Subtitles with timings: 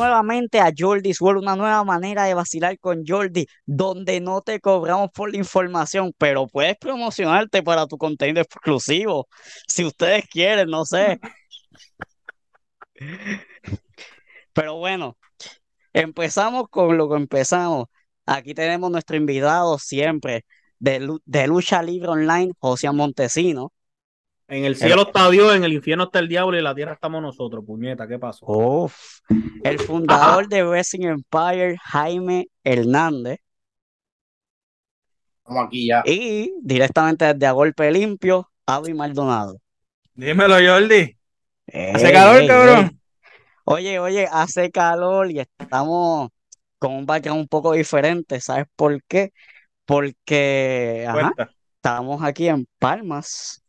[0.00, 5.10] Nuevamente a Jordi's World, una nueva manera de vacilar con Jordi, donde no te cobramos
[5.12, 9.28] por la información, pero puedes promocionarte para tu contenido exclusivo,
[9.68, 11.20] si ustedes quieren, no sé.
[14.54, 15.18] Pero bueno,
[15.92, 17.86] empezamos con lo que empezamos.
[18.24, 20.46] Aquí tenemos nuestro invitado siempre
[20.78, 23.72] de, de Lucha Libre Online, José Montesino.
[24.50, 26.94] En el cielo está Dios, en el infierno está el diablo y en la tierra
[26.94, 28.44] estamos nosotros, puñeta, ¿qué pasó?
[28.46, 29.20] Uf.
[29.62, 33.38] El fundador de Wrestling Empire, Jaime Hernández.
[35.38, 36.02] Estamos aquí ya.
[36.04, 39.58] Y directamente desde A Golpe Limpio, Avi Maldonado.
[40.14, 41.16] Dímelo, Jordi.
[41.68, 42.84] Ey, ¿Hace calor, ey, cabrón?
[42.90, 43.00] ey.
[43.64, 46.28] Oye, oye, hace calor y estamos
[46.80, 48.40] con un background un poco diferente.
[48.40, 49.32] ¿Sabes por qué?
[49.84, 51.32] Porque ajá,
[51.76, 53.62] estamos aquí en Palmas,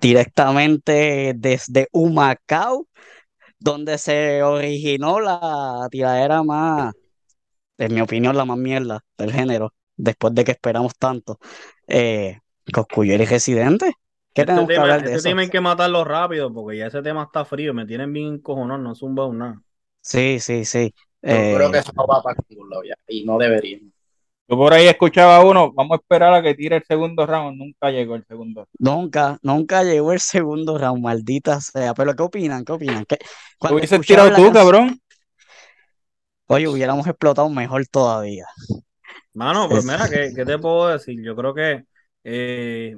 [0.00, 2.88] directamente desde Humacao,
[3.60, 6.94] donde se originó la tiradera más,
[7.78, 11.38] en mi opinión, la más mierda del género, después de que esperamos tanto.
[11.88, 12.40] Eh,
[12.72, 13.92] Cosculluela y Residente.
[14.34, 15.30] ¿Qué Este tenemos que hablar de este eso?
[15.30, 18.82] tema hay que matarlo rápido porque ya ese tema está frío, me tienen bien cojonón,
[18.82, 19.62] no zumba nada.
[20.02, 20.94] Sí, sí, sí.
[21.28, 22.94] Yo creo Eh, que eso no va para ningún lado ya.
[23.08, 23.80] Y no debería.
[24.48, 27.58] Yo por ahí escuchaba uno, vamos a esperar a que tire el segundo round.
[27.58, 28.68] Nunca llegó el segundo.
[28.78, 31.94] Nunca, nunca llegó el segundo round, maldita sea.
[31.94, 32.64] Pero ¿qué opinan?
[32.64, 33.04] ¿Qué opinan?
[33.06, 35.00] ¿Qué- ¿Lo Cuando hubieses tirado tú, canción- cabrón?
[36.48, 38.46] Oye, hubiéramos explotado mejor todavía.
[39.34, 41.20] Mano, pues Es- mira, ¿qué, qué te puedo decir?
[41.24, 41.84] Yo creo que
[42.22, 42.96] eh,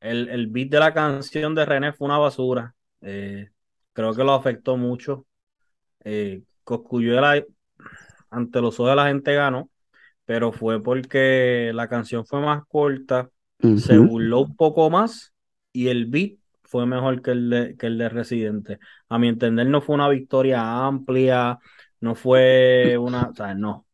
[0.00, 2.74] el, el beat de la canción de René fue una basura.
[3.00, 3.48] Eh,
[3.92, 5.24] creo que lo afectó mucho.
[6.02, 7.42] Eh, Cosculluela,
[8.30, 9.70] ante los ojos de la gente ganó,
[10.28, 13.30] pero fue porque la canción fue más corta,
[13.78, 15.32] se burló un poco más
[15.72, 16.32] y el beat
[16.64, 18.78] fue mejor que el de, que el de Residente.
[19.08, 21.58] A mi entender, no fue una victoria amplia,
[22.00, 23.86] no fue una, o sea, no.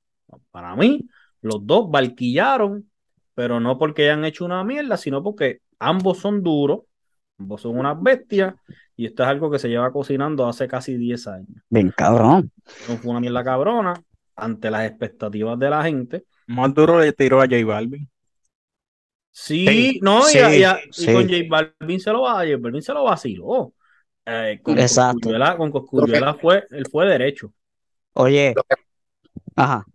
[0.50, 1.09] Para mí,
[1.41, 2.91] los dos barquillaron,
[3.37, 6.81] pero no porque hayan hecho una mierda, sino porque ambos son duros,
[7.39, 8.56] ambos son unas bestias,
[8.97, 11.62] y esto es algo que se lleva cocinando hace casi 10 años.
[11.71, 12.51] Bien cabrón.
[12.89, 13.95] No fue una mierda cabrona
[14.37, 16.25] ante las expectativas de la gente.
[16.47, 18.09] Más duro le tiró a J Balvin.
[19.31, 21.11] Sí, Sí, no, y, a- y a- y sí.
[21.11, 23.75] con J Balvin se lo va, J Balvin se lo vaciló.
[24.27, 25.31] Eh, con Exacto.
[25.56, 27.53] Con Cosculluela fue, él fue derecho.
[28.15, 28.75] Oye, Lo que,
[29.56, 29.87] ajá.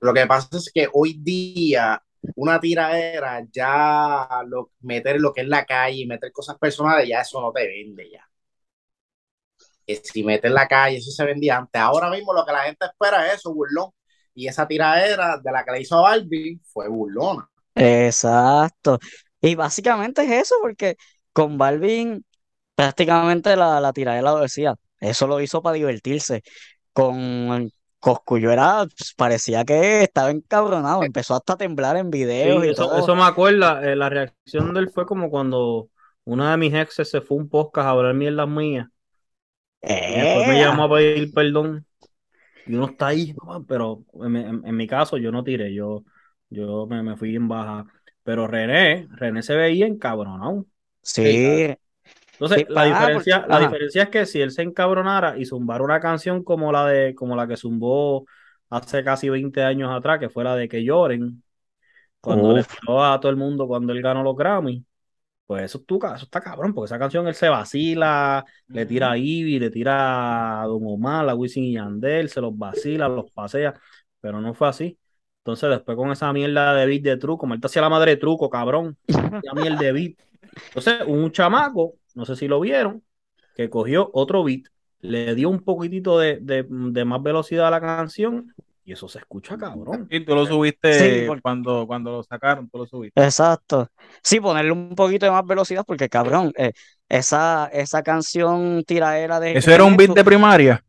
[0.00, 2.02] lo que pasa es que hoy día
[2.34, 7.40] una tiradera ya lo, meter lo que es la calle, meter cosas personales, ya eso
[7.40, 8.25] no te vende ya.
[9.86, 11.80] Que si metes la calle, eso se vendía antes.
[11.80, 13.90] Ahora mismo lo que la gente espera es eso, burlón.
[14.34, 17.48] Y esa tiradera de la que le hizo a Barbie fue burlona.
[17.74, 18.98] Exacto.
[19.40, 20.96] Y básicamente es eso, porque
[21.32, 22.24] con Balvin
[22.74, 24.74] prácticamente la, la tiradera lo decía.
[25.00, 26.42] Eso lo hizo para divertirse.
[26.92, 27.70] Con
[28.00, 32.10] Cosculluela pues, parecía que estaba encabronado, empezó hasta a temblar en
[32.42, 32.94] Sí, videos y eso, todo.
[32.94, 35.90] eso me acuerda, eh, la reacción de él fue como cuando
[36.24, 38.88] una de mis exes se fue a un podcast a hablar mierdas mías.
[39.86, 40.68] Después me ¡Ea!
[40.68, 41.86] llamó a pedir perdón.
[42.66, 46.04] Y uno está ahí, "No, pero en, en- en mi caso yo no tiré, yo,
[46.50, 47.86] yo me, me fui en baja.
[48.24, 50.66] Pero René, René se veía encabronado.
[51.02, 51.22] Sí,
[52.32, 55.82] Entonces, Sí, la porque- diferencia, la diferencia es que si él se encabronara y zumbara
[55.84, 58.26] una canción como la de, como la que zumbó
[58.70, 61.42] hace casi 20 años atrás, que fue la de Que lloren,
[62.20, 62.68] cuando le Uf.
[62.80, 64.84] tiró a todo el mundo cuando él ganó los Grammy,
[65.46, 69.18] pues eso, tú, eso está cabrón, porque esa canción él se vacila, le tira a
[69.18, 73.74] Ivy, le tira a Don Omar, a Wisin y Yandel, se los vacila, los pasea,
[74.20, 74.98] pero no fue así.
[75.38, 78.50] Entonces, después con esa mierda de beat de truco, Marta hacía la madre de truco,
[78.50, 78.98] cabrón,
[79.42, 80.14] esa mierda de beat.
[80.74, 83.02] Entonces, un chamaco, no sé si lo vieron,
[83.54, 84.64] que cogió otro beat,
[85.00, 88.54] le dio un poquitito de, de- de más velocidad a la canción
[88.86, 90.06] y eso se escucha cabrón.
[90.10, 93.20] Y tú lo subiste Sí, porque- cuando, cuando lo sacaron, tú lo subiste.
[93.22, 93.90] Exacto.
[94.22, 96.72] Sí, ponerle un poquito de más velocidad porque, cabrón, eh,
[97.08, 100.84] esa, esa canción tiradera de Eso era un beat de primaria.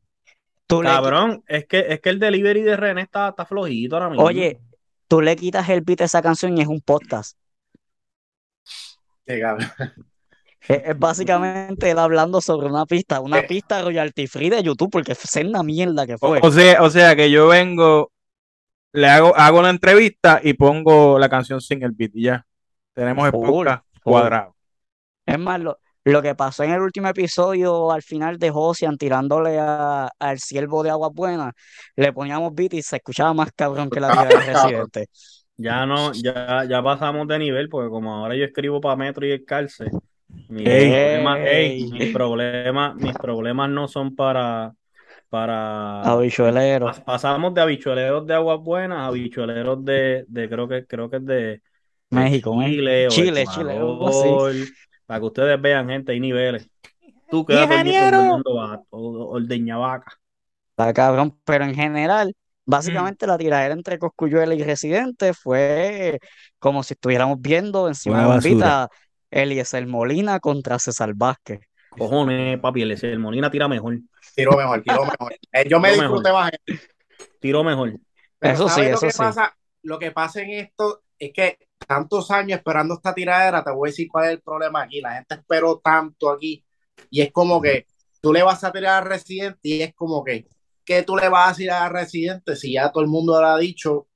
[0.68, 3.96] tú le qui- Cabrón, es que, es que el delivery de René está, está flojito
[3.96, 4.24] ahora mismo.
[4.24, 4.60] Oye,
[5.08, 7.36] tú le quitas el beat a esa canción y es un podcast.
[9.26, 9.68] Qué cabrón.
[10.68, 13.44] Es, es básicamente él hablando sobre una pista, una Eh.
[13.48, 16.40] pista royalty free de YouTube, porque es una mierda que fue.
[16.42, 18.12] o sea, o sea que yo vengo,
[18.94, 22.46] le hago, hago la entrevista y pongo la canción sin el beat y ya.
[22.94, 24.56] Tenemos el podcast cuadrado.
[25.26, 29.60] Es más, lo, lo que pasó en el último episodio, al final de Josian tirándole
[29.60, 31.54] a- al siervo de Aguas Buenas,
[31.96, 34.36] le poníamos beat y se escuchaba más cabrón que la tía de
[34.86, 35.08] Residente.
[35.58, 39.32] Ya no, ya, ya pasamos de nivel, porque como ahora yo escribo para Metro y
[39.32, 39.86] el Calce,
[40.50, 40.90] mis Ey.
[40.92, 44.74] problemas, ey, mis problemas, mis problemas no son para,
[45.30, 46.88] para Habichuelero.
[46.88, 51.18] pas- pasamos de habichueleros de aguas buenas a habichueleros de, de creo que creo que
[51.18, 51.62] es de,
[52.10, 52.56] México.
[52.66, 54.28] Chile o Chile, Chile, algo así.
[54.28, 54.56] Ecuador,
[55.06, 56.70] para que ustedes vean, gente, hay niveles.
[57.30, 57.70] Tú quedas
[58.90, 60.14] ordeña vaca.
[60.72, 62.34] Está cabrón, pero en general,
[62.66, 66.20] básicamente la tiradera entre Cosculluela y Residente fue
[66.60, 68.90] como si estuviéramos viendo encima Una de bombita
[69.32, 71.62] Eliezer Molina contra César Vázquez.
[71.90, 74.00] Cojones, papi, el, el Molina tira mejor,
[74.36, 75.34] Tiró mejor, tiró mejor.
[75.52, 76.52] Eh, yo me Tiró disfruté más.
[77.40, 77.94] tiró mejor.
[78.40, 79.18] Pero Eso sí, ¿sabes lo eso que sí.
[79.18, 79.58] pasa?
[79.84, 81.58] Lo que pasa en esto es que
[81.88, 85.02] tantos años esperando esta tiradera, te voy a decir cuál es el problema aquí.
[85.02, 86.64] La gente esperó tanto aquí
[87.10, 87.86] y es como que
[88.22, 90.48] tú le vas a tirar a Residente y es como que,
[90.86, 93.58] ¿qué tú le vas a decir a Residente si ya todo el mundo le ha
[93.58, 94.08] dicho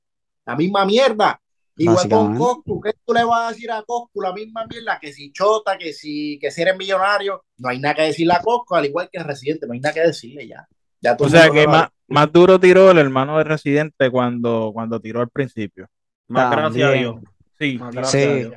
[0.46, 1.42] la misma mierda?
[1.78, 2.38] Igual con.
[2.38, 4.22] Coscu, ¿qué tú le vas a decir a Coscu?
[4.22, 7.96] La misma mierda, que si chota, que si, que si eres millonario, no hay nada
[7.96, 10.68] que decirle a Coscu, al igual que a Residente, no hay nada que decirle ya.
[11.00, 15.00] Ya O el sea que más, más duro tiró el hermano de Residente cuando, cuando
[15.00, 15.88] tiró al principio.
[16.28, 17.16] Más gracias a Dios.
[17.58, 17.98] Sí, Más Sí.
[17.98, 18.54] gracias a Dios.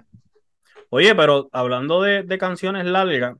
[0.90, 3.36] Oye, pero hablando de, de canciones largas,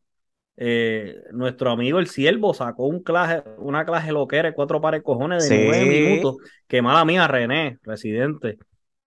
[0.57, 5.05] eh, nuestro amigo el Siervo sacó un clase, una clase loquera de cuatro pares de
[5.05, 5.65] cojones de Sí.
[5.67, 6.37] nueve minutos.
[6.67, 8.59] Que mala mía, René, residente.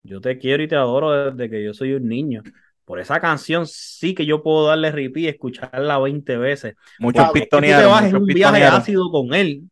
[0.03, 2.43] Yo te quiero y te adoro desde que yo soy un niño.
[2.85, 6.75] Por esa canción sí que yo puedo darle repeat y escucharla 20 veces.
[6.97, 8.65] muchos Porque Es que tú te pistonearon, vas en muchos un viaje pistonearon.
[8.65, 9.69] ácido con él.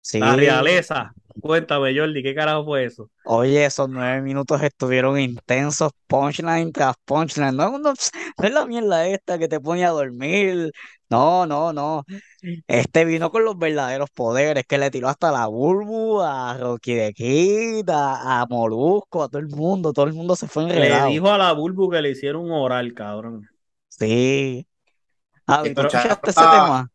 [0.00, 0.20] Sí.
[0.20, 1.12] La realeza.
[1.40, 3.10] Cuéntame, Jordi, ¿qué carajo fue eso?
[3.24, 7.56] Oye, esos nueve minutos estuvieron intensos, punchline tras punchline.
[7.56, 7.94] No, no, no
[8.44, 10.72] es la mierda esta que te pone a dormir.
[11.12, 12.04] No, no, no.
[12.66, 17.12] Este vino con los verdaderos poderes, que le tiró hasta la Bulbu, a Rocky de
[17.12, 19.92] Kid, a, Molusco, a todo el mundo.
[19.92, 21.08] Todo el mundo se fue Le enredado.
[21.08, 23.46] dijo a la Bulbu que le hicieron un oral, cabrón.
[23.88, 24.66] Sí.
[25.46, 26.90] Ah, ¿tú Escucha- escuchaste ese tema?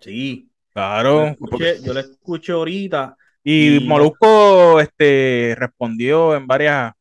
[0.00, 0.42] Sí.
[0.48, 1.18] Yo Claro.
[1.20, 3.16] lo escuché, yo lo escuché ahorita.
[3.44, 6.92] Y Y- Molusco este, respondió en varias.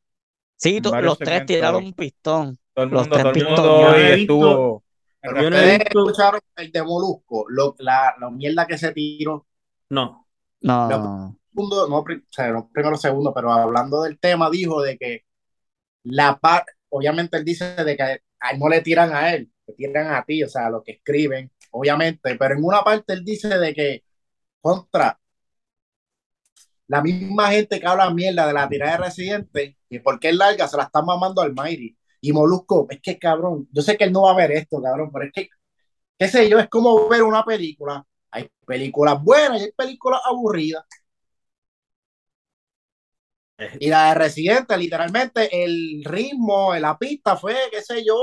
[0.56, 2.58] Sí, en to- varios los tres segmentos tiraron un pistón.
[2.74, 4.84] Todo el Los tres todo el mundo hoy estuvo.
[5.28, 8.78] Pero Yo no he ustedes visto- escucharon el de Molusco, lo- la, la mierda que
[8.78, 9.46] se tiró.
[9.90, 10.28] No.
[10.62, 11.40] No, Lo- no.
[11.52, 15.26] Segundo, no, o sea, primero, segundo, pero hablando del tema, dijo de que
[16.04, 19.74] la parte, obviamente él dice de que a él no le tiran a él, le
[19.74, 23.24] tiran a ti, o sea, a los que escriben, obviamente, pero en una parte él
[23.24, 24.04] dice de que
[24.60, 25.18] contra
[26.88, 30.68] la misma gente que habla mierda de la tirada de Residente, y porque es larga,
[30.68, 31.98] se la están mamando al Mayri.
[32.30, 35.12] Y Molusco, es que cabrón, yo sé que él no va a ver esto, cabrón,
[35.14, 35.50] pero es que,
[36.20, 38.06] qué sé yo, es como ver una película.
[38.32, 40.86] Hay películas buenas y hay películas aburridas.
[43.58, 48.16] Eh, Y la de Residente, literalmente, el ritmo, la pista fue, qué sé yo,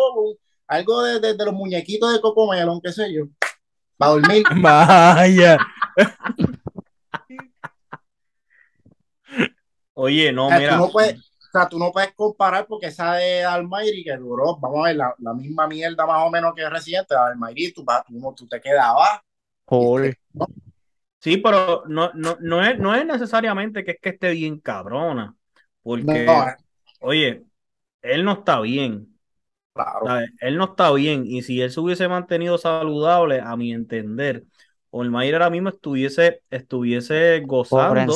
[0.66, 3.25] algo de, de- de los muñequitos de Cocomelon, qué sé yo.
[3.96, 4.44] Para dormir.
[4.62, 5.58] Vaya.
[9.94, 10.75] Oye, no, O sea, mira.
[10.75, 14.56] tú no puedes, o sea, tú no puedes comparar porque esa de Almighty que duró,
[14.58, 17.84] vamos a ver, la, la misma mierda más o menos que Residente, la Almighty, tú,
[17.84, 19.21] vas- tú, no- tú te quedabas.
[19.66, 20.14] Full.
[21.21, 25.37] Sí, pero no, no, no es, no es necesariamente que es que esté bien cabrona.
[25.82, 26.56] Porque, No, eh,
[27.00, 27.44] oye,
[28.02, 29.18] él no está bien.
[29.75, 30.14] claro.
[30.14, 30.30] ¿sabes?
[30.40, 31.26] Él no está bien.
[31.26, 34.44] Y si él se hubiese mantenido saludable, a mi entender,
[34.92, 38.14] Olmair ahora mismo estuviese, estuviese Por gozando.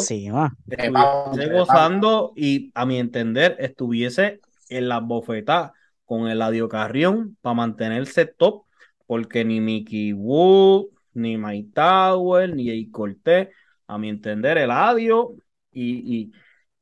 [0.68, 5.73] estuviese gozando y a mi entender estuviese en las bofetadas
[6.04, 8.64] con el Eladio Carrión para mantenerse top
[9.06, 13.49] porque ni Mickey Wood, ni Mike Tower, ni Jay Cortés,
[13.87, 15.35] a mi entender Eladio
[15.73, 16.33] y,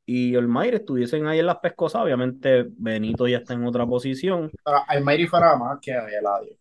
[0.05, 4.51] y, y Olmair estuviesen ahí en las pescosas, obviamente Benito ya está en otra posición,
[4.63, 6.57] Pero Almighty fuera más que Eladio.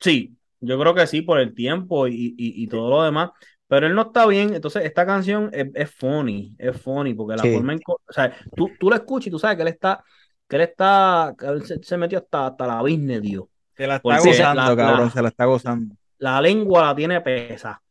[0.00, 0.36] sí,
[0.66, 3.30] yo creo que sí por el tiempo y, y, y todo lo demás,
[3.66, 7.42] pero él no está bien, entonces esta canción es, es funny, es funny, porque la
[7.42, 7.52] Sí.
[7.54, 10.02] forma en, o sea, tú, tú lo escuchas y tú sabes que él está,
[10.48, 13.44] que él está, que él se, se metió hasta, hasta la business, Dios.
[13.76, 15.06] Se la está Porque gozando, la- cabrón.
[15.06, 15.96] la- Se la está gozando.
[16.18, 17.82] La lengua la tiene pesa,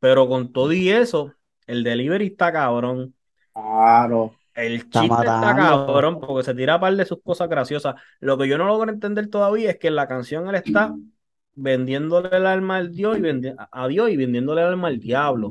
[0.00, 1.34] pero con todo y eso,
[1.66, 3.14] el delivery está cabrón.
[3.52, 4.34] Claro.
[4.54, 7.94] El Está chiste está cabrón porque se tira a par de sus cosas graciosas.
[8.20, 10.98] Lo que yo no logro entender todavía es que en la canción él está
[11.56, 15.50] vendiéndole el alma al Dios y vendi- a Dios y vendiéndole el alma al diablo.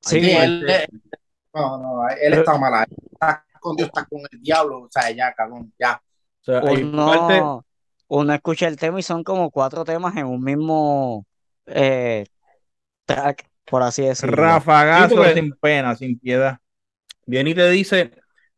[0.00, 1.00] Sí, Ahí Sí, él, él-
[1.54, 2.74] no, no, él está mal.
[2.74, 2.86] ahí.
[3.12, 4.82] Está con Dios, está con el diablo.
[4.82, 6.02] O sea, ya, cabrón, ya.
[6.02, 7.64] o sea, hay parte- Uno,
[8.08, 11.26] uno escucha el tema y son como cuatro temas en un mismo
[11.66, 12.24] eh,
[13.04, 14.34] track, por así decirlo.
[14.36, 16.58] Rafagazo Sí, porque- sin pena, sin piedad.
[17.26, 18.10] viene y te dice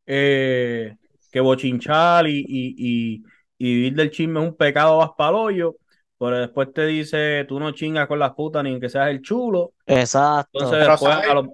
[0.06, 0.96] eh,
[1.30, 3.24] que bochinchar y, y, y,
[3.58, 5.10] y vivir del chisme es un pecado vas
[6.26, 9.74] pero después te dice, tú no chingas con las putas ni que seas el chulo.
[9.86, 10.58] Exacto.
[10.58, 11.28] Entonces Pero después ¿sabes?
[11.28, 11.50] a los-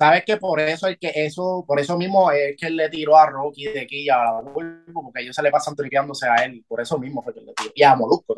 [0.00, 3.16] Sabes que por eso es que eso, por eso mismo es que él le tiró
[3.18, 6.64] a Rocky de aquí a la Bulbo, porque ellos se le pasan tripeándose a él,
[6.68, 7.72] por eso mismo fue que le tiró.
[7.74, 8.36] Y a Molusco.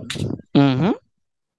[0.54, 0.98] Ujú.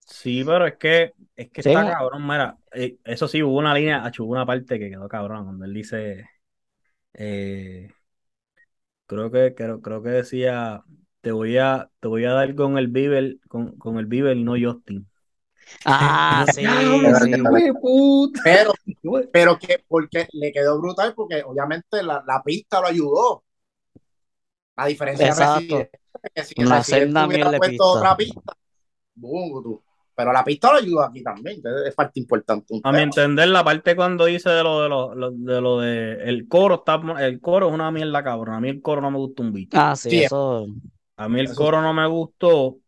[0.05, 3.73] Sí, pero es que, es que Sí, está cabrón, mira, eh, eso sí, hubo una
[3.73, 6.29] línea, hubo una parte que quedó cabrón, cuando él dice,
[7.13, 7.89] eh,
[9.05, 10.83] creo que, creo, creo que decía,
[11.21, 14.43] te voy a, te voy a dar con el Bieber, con, con el Bieber y
[14.43, 15.07] no Justin.
[15.85, 17.31] Ah, sí, Pero- sí.
[18.43, 18.73] Pero,
[19.31, 23.43] pero que porque le quedó brutal, porque obviamente la, la pista lo ayudó.
[24.75, 25.77] A diferencia Exacto.
[25.77, 25.91] de
[26.33, 27.83] que si Resident senda hubiera puesto pista.
[27.85, 28.41] otra pista,
[29.15, 29.83] boom, tú.
[30.15, 32.79] pero la pista lo ayudó aquí también, es parte importante.
[32.83, 36.13] A mi entender, la parte cuando dice de lo de lo, lo- de lo de
[36.23, 38.55] el coro, está, el coro es una mierda cabrón.
[38.55, 39.77] A mí el coro no me gusta un bicho.
[39.79, 40.23] Ah, sí, Sí.
[40.23, 40.65] eso.
[41.17, 42.79] A mí el coro no me gustó,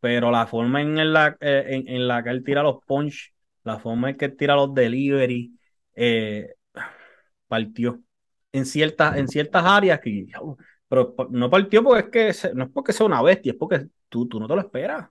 [0.00, 3.78] pero la forma en la, eh, en, en la que él tira los punch, la
[3.78, 5.58] forma en que él tira los delivery,
[5.94, 6.54] eh,
[7.48, 8.02] partió.
[8.52, 10.26] En ciertas, en ciertas áreas que
[10.88, 14.28] pero no partió porque es que no es porque sea una bestia, es porque tú,
[14.28, 15.08] tú no te lo esperas.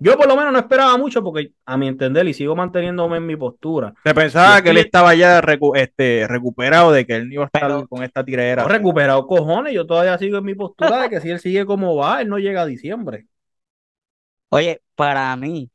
[0.00, 3.26] Yo por lo menos no esperaba mucho porque a mi entender y sigo manteniéndome en
[3.26, 3.94] mi postura.
[4.04, 7.46] Se pensaba que él estaba ya recu- este, recuperado de que él no iba a
[7.46, 8.62] estar Pero- con esta tiradera.
[8.62, 11.96] No recuperado cojones, yo todavía sigo en mi postura de que si él sigue como
[11.96, 13.26] va, él no llega a diciembre.
[14.50, 15.70] Oye, para mí,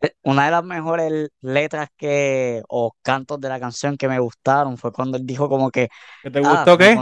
[0.00, 4.78] eh, una de las mejores letras que, o cantos de la canción que me gustaron
[4.78, 5.88] fue cuando él dijo como que,
[6.22, 6.96] ¿Que te ah, gustó qué?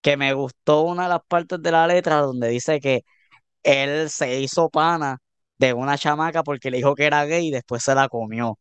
[0.00, 3.04] que me gustó una de las partes de la letra donde dice que
[3.62, 5.18] él se hizo pana
[5.58, 8.58] de una chamaca porque le dijo que era gay y después se la comió.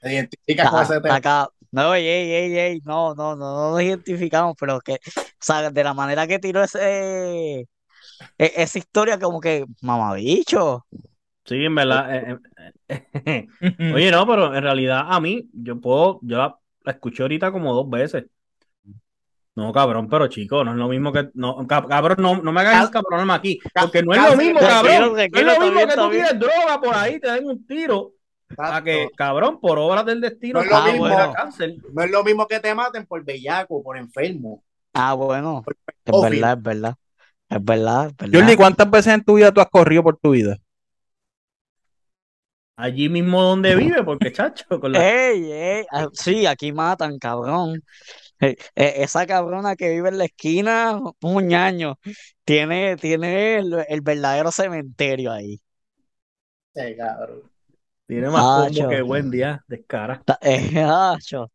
[0.00, 1.14] Te identificas con Está- ese tema.
[1.18, 1.48] está acá.
[1.70, 4.98] No, ey, ey, ey, ey, no, no, no, no nos identificamos, pero que, o
[5.40, 7.66] sea, de la manera que tiró ese, e-
[8.38, 10.86] esa historia como que, mamabicho.
[11.44, 12.14] Sí, en verdad.
[12.16, 12.38] eh,
[12.88, 13.48] eh, eh.
[13.94, 17.74] Oye, no, pero en realidad a mí, yo puedo, yo la, la escuché ahorita como
[17.74, 18.26] dos veces.
[19.54, 21.28] No, cabrón, pero chico, no es lo mismo que.
[21.34, 23.58] No, cab- cabrón, no, no me hagas cabronarme aquí.
[23.78, 25.12] Porque no es lo mismo, cabrón.
[25.12, 28.12] No es lo mismo que tú tires droga por ahí, te den un tiro.
[28.58, 31.08] A que, cabrón, por obras del destino, No es lo te mismo.
[31.08, 31.74] da cáncer.
[31.92, 34.62] No es lo mismo que te maten por bellaco, por enfermo.
[34.94, 35.62] Ah, bueno,
[36.04, 36.94] es verdad, es verdad,
[37.48, 38.40] es verdad, es verdad.
[38.40, 40.58] Jordi, ¿cuántas veces en tu vida tú has corrido por tu vida?
[42.76, 47.82] Allí mismo donde vive, porque chacho, con la- Ey, ey, ah, sí, aquí matan, cabrón.
[48.42, 51.98] Eh, eh, esa cabrona que vive en la esquina, un ñaño,
[52.44, 55.60] tiene, tiene el, el verdadero cementerio ahí.
[56.74, 57.42] Sí, cabrón.
[58.06, 60.22] tiene más Ah, combo que buen día, descara.
[60.24, 61.52] Ta- eh, acho,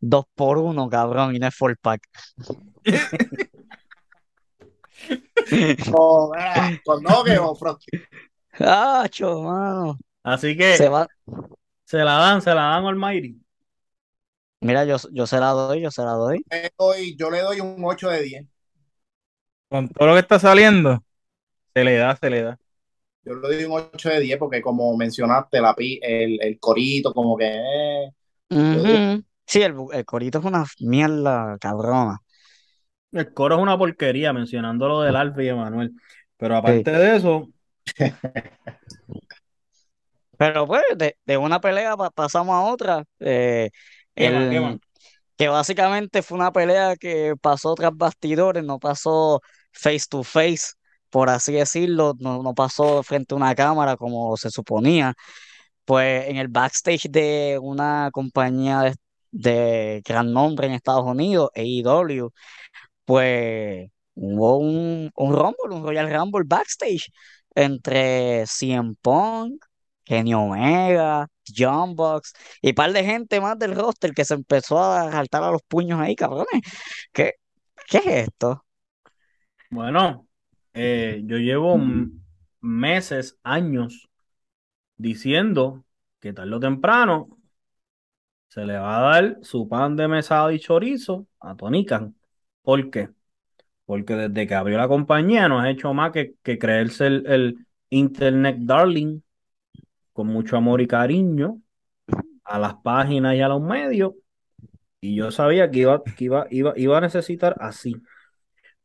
[0.00, 2.02] dos por uno, cabrón, y no es full pack.
[5.94, 7.02] O, mira, con.
[8.60, 9.98] Acho, mano.
[10.22, 11.06] Así que Se va.
[11.84, 13.40] se la dan, se la dan Almighty.
[14.60, 16.44] Mira, yo, yo se la doy, yo se la doy.
[16.50, 18.46] Le doy- yo le doy un 8 de 10.
[19.68, 21.02] Con todo lo que está saliendo,
[21.74, 22.58] se le da, se le da.
[23.24, 27.36] Yo le doy un 8 de 10 porque como mencionaste, la el, el corito, como
[27.36, 27.46] que...
[27.46, 28.12] eh.
[29.46, 32.18] Sí, el, el corito es una mierda cabrona.
[33.12, 35.92] El coro es una porquería, mencionando lo del Alfa y Emanuel.
[36.36, 37.48] Pero aparte de eso,
[40.36, 43.04] Pero pues, de, de una pelea pa- pasamos a otra.
[43.20, 43.70] eh,
[44.18, 44.78] ¿Qué
[45.36, 49.40] que básicamente fue una pelea que pasó tras bastidores, no pasó
[49.72, 50.72] face to face,
[51.10, 55.14] por así decirlo, no, no pasó frente a una cámara como se suponía.
[55.84, 58.94] Pues en el backstage de una compañía de,
[59.30, 62.30] de gran nombre en Estados Unidos, AEW,
[63.04, 67.10] pues hubo un, un Rumble, un Royal Rumble backstage
[67.54, 69.64] entre CM Punk,
[70.04, 75.10] Kenny Omega, John Box y par de gente más del roster que se empezó a
[75.12, 76.62] saltar a los puños ahí, cabrones.
[77.12, 77.34] ¿Qué,
[77.88, 78.64] qué es esto?
[79.70, 80.28] bueno,
[80.74, 82.10] eh, yo llevo m-
[82.60, 84.08] meses, años
[84.96, 85.84] diciendo
[86.20, 87.30] que tarde o temprano
[88.48, 92.14] se le va a dar su pan de mesada y chorizo a Tony Khan.
[92.62, 93.10] ¿Por qué?
[93.86, 97.66] Porque desde que abrió la compañía no ha hecho más que, que creerse el, el
[97.90, 99.20] Internet Darling
[100.18, 101.60] con mucho amor y cariño
[102.42, 104.14] a las páginas y a los medios.
[105.00, 107.94] Y yo sabía que iba, que iba, iba, iba a necesitar así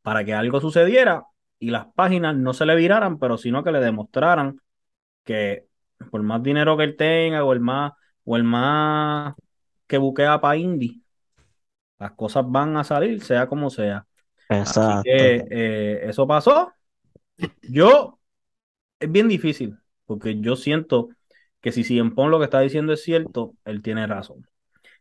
[0.03, 1.25] para que algo sucediera
[1.57, 4.61] y las páginas no se le viraran, pero sino que le demostraran
[5.23, 5.65] que
[6.11, 7.93] por más dinero que él tenga o el más,
[8.25, 9.33] o el más
[9.87, 11.01] que buquea para indie,
[11.97, 14.05] las cosas van a salir, sea como sea.
[14.49, 15.01] Así Exacto.
[15.03, 16.71] que eh, eso pasó.
[17.63, 18.19] Yo,
[18.99, 19.75] es bien difícil,
[20.05, 21.09] porque yo siento
[21.63, 24.45] que si CM Punk lo que está diciendo es cierto, él tiene razón.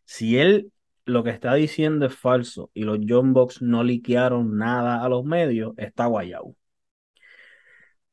[0.04, 0.70] Si él
[1.04, 5.24] lo que está diciendo es falso y los John Box no liquearon nada a los
[5.24, 6.54] medios, está guayado.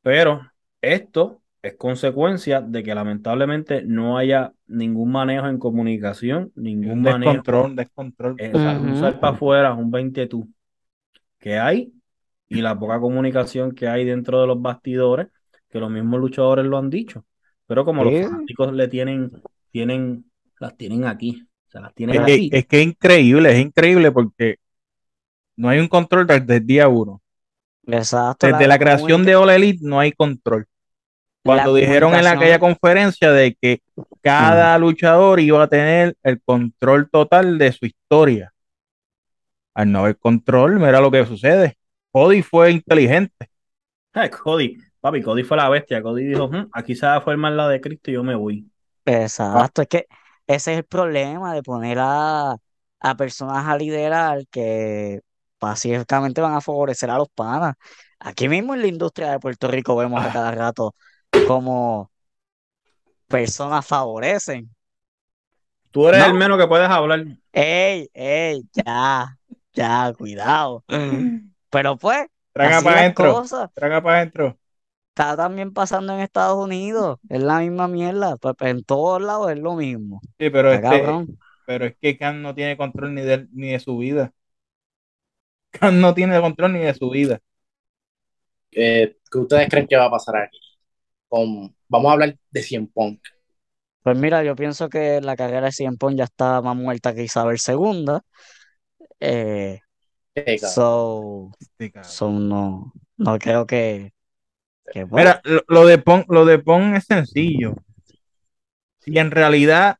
[0.02, 0.40] Pero
[0.82, 7.32] esto es consecuencia de que lamentablemente no haya ningún manejo en comunicación, ningún Un manejo.
[7.32, 8.32] descontrol, un descontrol.
[8.32, 10.48] Un sal para afuera, un 20 tú
[11.38, 11.92] que hay
[12.48, 15.28] y la poca comunicación que hay dentro de los bastidores,
[15.70, 17.24] que los mismos luchadores lo han dicho.
[17.70, 19.30] Pero como los fanáticos le tienen,
[19.70, 20.24] tienen,
[20.58, 22.50] las tienen aquí, o sea, las tienen Es que, aquí.
[22.52, 24.56] es que es increíble, es increíble porque
[25.54, 27.22] no hay un control desde el día uno.
[27.86, 28.48] Exacto.
[28.48, 30.66] Desde la creación de All Elite no hay control.
[31.44, 33.82] Cuando La dijeron en aquella conferencia de que
[34.20, 38.52] cada luchador iba a tener el control total de su historia.
[39.74, 41.76] Al no haber control, mira lo que sucede.
[42.10, 43.48] Cody fue inteligente.
[44.12, 46.02] Ay, Cody, papi, Cody fue la bestia.
[46.02, 48.70] Cody dijo, "Mm, aquí se va a formar la de Cristo y yo me voy.
[49.04, 50.06] Exacto, es que
[50.46, 52.54] ese es el problema de poner a,
[53.00, 55.20] a personas a liderar que
[55.60, 57.74] básicamente van a favorecer a los panas.
[58.18, 60.94] Aquí mismo en la industria de Puerto Rico vemos a cada rato
[61.46, 62.10] como
[63.28, 64.68] personas favorecen.
[65.90, 66.26] Tú eres No.
[66.26, 67.24] el menos que puedes hablar.
[67.52, 68.62] ¡Ey, ey!
[68.72, 69.36] Ya,
[69.72, 70.84] ya, cuidado.
[71.70, 73.42] Pero pues, Traga para adentro.
[73.74, 74.58] Traga para adentro.
[75.10, 77.18] Está también pasando en Estados Unidos.
[77.28, 78.36] Es la misma mierda.
[78.36, 80.20] Pues, en todos lados es lo mismo.
[80.38, 81.38] Sí, pero este, cabrón.
[81.66, 84.32] pero es que Khan no tiene control ni de, ni de su vida.
[85.72, 87.40] Khan no tiene control ni de su vida.
[88.70, 90.58] Eh, ¿Qué ustedes creen que va a pasar aquí?
[91.28, 93.20] Con, vamos a hablar de CM Punk.
[94.02, 97.24] Pues mira, yo pienso que la carrera de CM Punk ya está más muerta que
[97.24, 98.20] Isabel II.
[99.18, 99.80] Eh,
[100.56, 101.50] so,
[102.02, 104.12] so no, no creo que,
[104.94, 107.74] Mira, lo, de Pon, lo de Pon es sencillo.
[108.98, 109.96] Si en realidad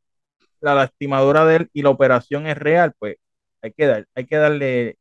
[0.60, 3.16] la lastimadura de él y la operación es real, pues
[3.62, 4.98] hay que dar, hay que darle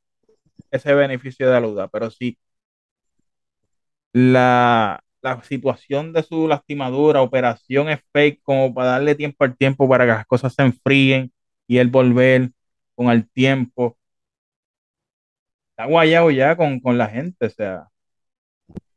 [0.72, 1.88] ese beneficio de la duda.
[1.88, 2.38] Pero si
[4.14, 9.88] la, la situación de su lastimadura, operación es fake, como para darle tiempo al tiempo
[9.90, 11.32] para que las cosas se enfríen
[11.68, 12.52] y él volver
[12.96, 13.98] con el tiempo.
[15.72, 17.88] Está guayado ya con, con la gente, o sea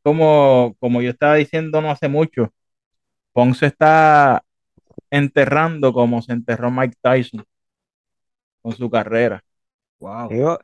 [0.03, 2.53] como, como yo estaba diciendo no hace mucho,
[3.33, 4.43] Ponce está
[5.11, 7.45] enterrando como se enterró Mike Tyson
[8.61, 9.43] con su carrera.
[9.99, 10.37] Wow.
[10.37, 10.59] digo,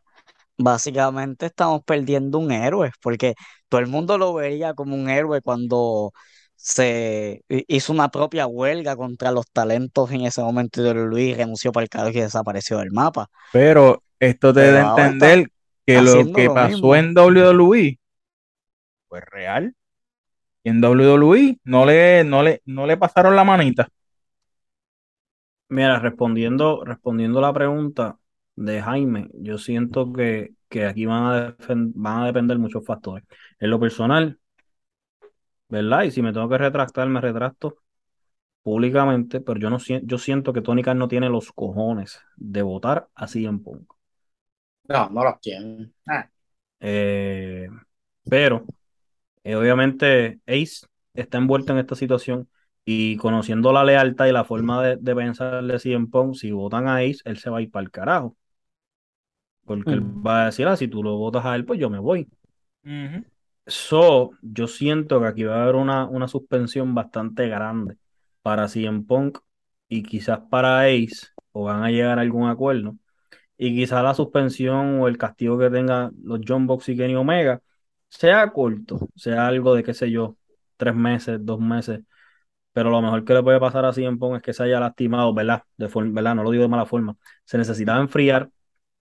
[0.57, 3.35] básicamente estamos perdiendo un héroe, porque
[3.69, 6.13] todo el mundo lo veía como un héroe cuando
[6.55, 11.71] se hi- hizo una propia huelga contra los talentos en ese momento de Luis, renunció
[11.73, 13.27] para el cargo y desapareció del mapa.
[13.51, 15.51] Pero esto te Pero da a entender
[15.85, 16.95] que lo que lo pasó mismo.
[16.95, 17.98] en WWE
[19.09, 19.75] fue real.
[20.63, 23.89] Y en WWE no le, no le, no le pasaron la manita.
[25.69, 28.17] Mira, respondiendo, respondiendo la pregunta
[28.55, 31.55] de Jaime, yo siento que, que aquí van a,
[31.95, 33.23] van a depender muchos factores.
[33.59, 34.39] En lo personal,
[35.69, 36.03] ¿verdad?
[36.03, 37.77] Y si me tengo que retractar, me retracto
[38.63, 42.61] públicamente, pero yo no siento, yo siento que Tony Khan no tiene los cojones de
[42.63, 43.91] votar así en Punk.
[44.89, 45.93] No, no los tienen.
[46.07, 46.29] Ah,
[46.79, 47.67] Eh,
[48.23, 48.65] pero
[49.51, 52.49] eh, obviamente Ace está envuelto en esta situación
[52.85, 56.87] y conociendo la lealtad y la forma de, de pensar de CM Punk, si votan
[56.87, 58.35] a Ace, él se va a ir para el carajo.
[59.65, 60.25] Porque él Mm.
[60.25, 62.29] va a decir, ah, si tú lo votas a él, pues yo me voy.
[62.85, 63.23] Ujú.
[63.67, 67.97] So, yo siento que aquí va a haber una, una suspensión bastante grande
[68.41, 69.39] para CM Punk
[69.87, 72.95] y quizás para Ace, o van a llegar a algún acuerdo.
[73.57, 77.61] Y quizás la suspensión o el castigo que tengan los John Box y Kenny Omega
[78.09, 80.37] sea corto, sea algo de, qué sé yo,
[80.77, 82.01] tres meses, dos meses.
[82.73, 85.33] Pero lo mejor que le puede pasar a CM Punk es que se haya lastimado,
[85.33, 85.63] ¿verdad?
[85.77, 86.35] De forma, ¿verdad?
[86.35, 87.15] No lo digo de mala forma.
[87.45, 88.49] Se necesitaba enfriar,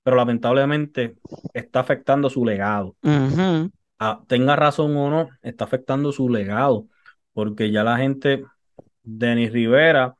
[0.02, 1.16] pero lamentablemente
[1.54, 2.96] está afectando su legado
[3.98, 6.88] ah, tenga razón o no, está afectando su legado,
[7.32, 8.44] porque ya la gente,
[9.02, 10.14] Denis Rivera,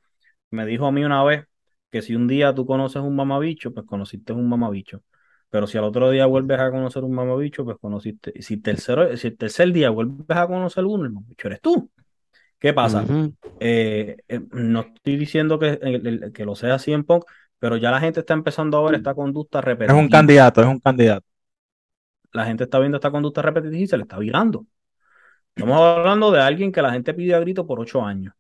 [0.51, 1.47] me dijo a mí una vez
[1.91, 5.03] que si un día tú conoces un mamabicho, pues conociste un mamabicho,
[5.51, 9.17] pero si al otro día vuelves a conocer un mamabicho, pues conociste, y si tercero,
[9.17, 11.91] si el tercer día vuelves a conocer uno, el mamabicho eres tú.
[12.59, 13.11] ¿Qué pasa?
[13.61, 17.25] Eh, eh, no estoy diciendo que, el- el- que lo sea así en Punk,
[17.59, 20.69] pero ya la gente está empezando a ver esta conducta Es repetitiva un candidato, es
[20.69, 21.27] un candidato.
[22.33, 24.67] la gente está viendo esta conducta repetitiva y se le está virando.
[25.57, 28.35] Estamos hablando de alguien que la gente pidió a grito por ocho años.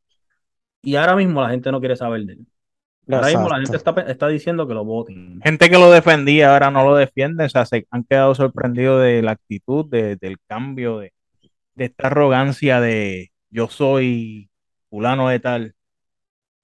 [0.82, 2.46] Y ahora mismo la gente no quiere saber de él.
[3.10, 5.40] Ahora mismo la gente está, está diciendo que lo voten.
[5.42, 9.22] Gente que lo defendía ahora no lo defiende, o sea, se han quedado sorprendidos de
[9.22, 11.12] la actitud, de- del cambio, de,
[11.74, 14.50] de esta arrogancia de yo soy
[14.90, 15.74] fulano de tal.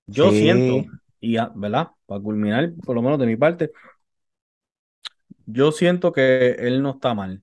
[0.06, 0.38] Yo Sí.
[0.38, 0.86] siento,
[1.20, 1.88] y ¿verdad?
[2.06, 3.72] Para culminar, por lo menos de mi parte,
[5.46, 7.42] yo siento que él no está mal.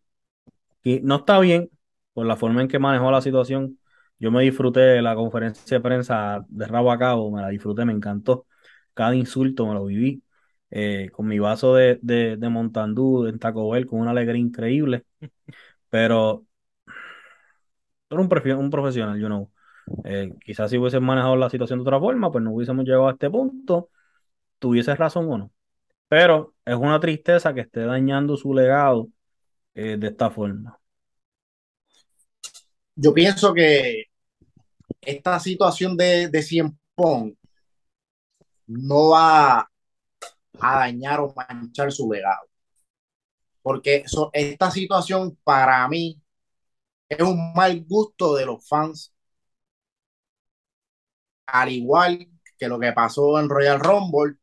[0.84, 1.70] Y no está bien
[2.14, 3.80] por la forma en que manejó la situación.
[4.20, 7.86] Yo me disfruté de la conferencia de prensa de rabo a cabo, me la disfruté,
[7.86, 8.48] me encantó.
[8.94, 10.24] Cada insulto me lo viví.
[10.72, 15.06] eh, con mi vaso de, de, Montandú en Taco Bell, con una alegría increíble.
[15.90, 16.46] Pero
[18.10, 19.52] era un, un profesional, you know.
[20.06, 23.12] Eh, quizás si hubiesen manejado la situación de otra forma, pues no hubiésemos llegado a
[23.12, 23.90] este punto.
[24.60, 25.52] Tuviese razón o no.
[26.08, 29.08] Pero es una tristeza que esté dañando su legado
[29.74, 30.78] eh, de esta forma.
[32.96, 34.06] Yo pienso que
[35.02, 37.36] esta situación de, de Punk
[38.72, 39.70] no va
[40.60, 42.48] a dañar o manchar su legado.
[43.62, 46.20] Porque so- esta situación para mí
[47.10, 49.14] es un mal gusto de los fans.
[51.48, 54.36] Al igual que lo que pasó en Royal Rumble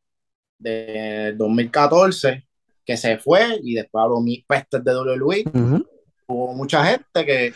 [0.57, 2.47] de 2014,
[2.85, 5.45] que se fue y después habló mi pestes de WWE.
[5.53, 5.87] Ujú.
[6.27, 7.53] Hubo mucha gente que,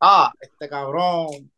[0.00, 1.50] ah, este cabrón,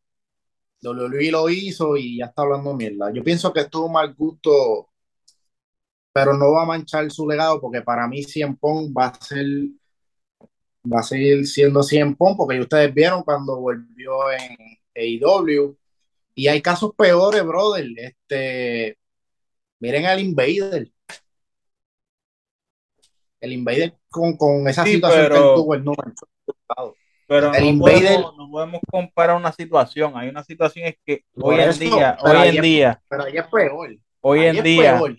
[0.84, 3.12] WWE lo hizo y ya está hablando mierda.
[3.12, 4.90] Yo pienso que esto es un mal gusto,
[6.12, 9.46] pero no va a manchar su legado porque para mí CM Punk va a ser,
[10.92, 14.56] va a seguir siendo CM Punk porque ustedes vieron cuando volvió en
[14.94, 15.76] AEW
[16.34, 17.86] y hay casos peores, brother.
[17.98, 18.98] Este,
[19.80, 20.90] miren al Invader.
[23.40, 26.98] El Invader con, con esa Sí, situación que él tuvo, él no manchó su legado.
[27.34, 30.12] Pero El no, Invader- podemos, no podemos comparar una situación.
[30.14, 33.46] Hay una situación es que Por hoy en día, pero hoy en día, Pero es
[33.48, 33.96] peor.
[34.20, 35.16] hoy en día, peor.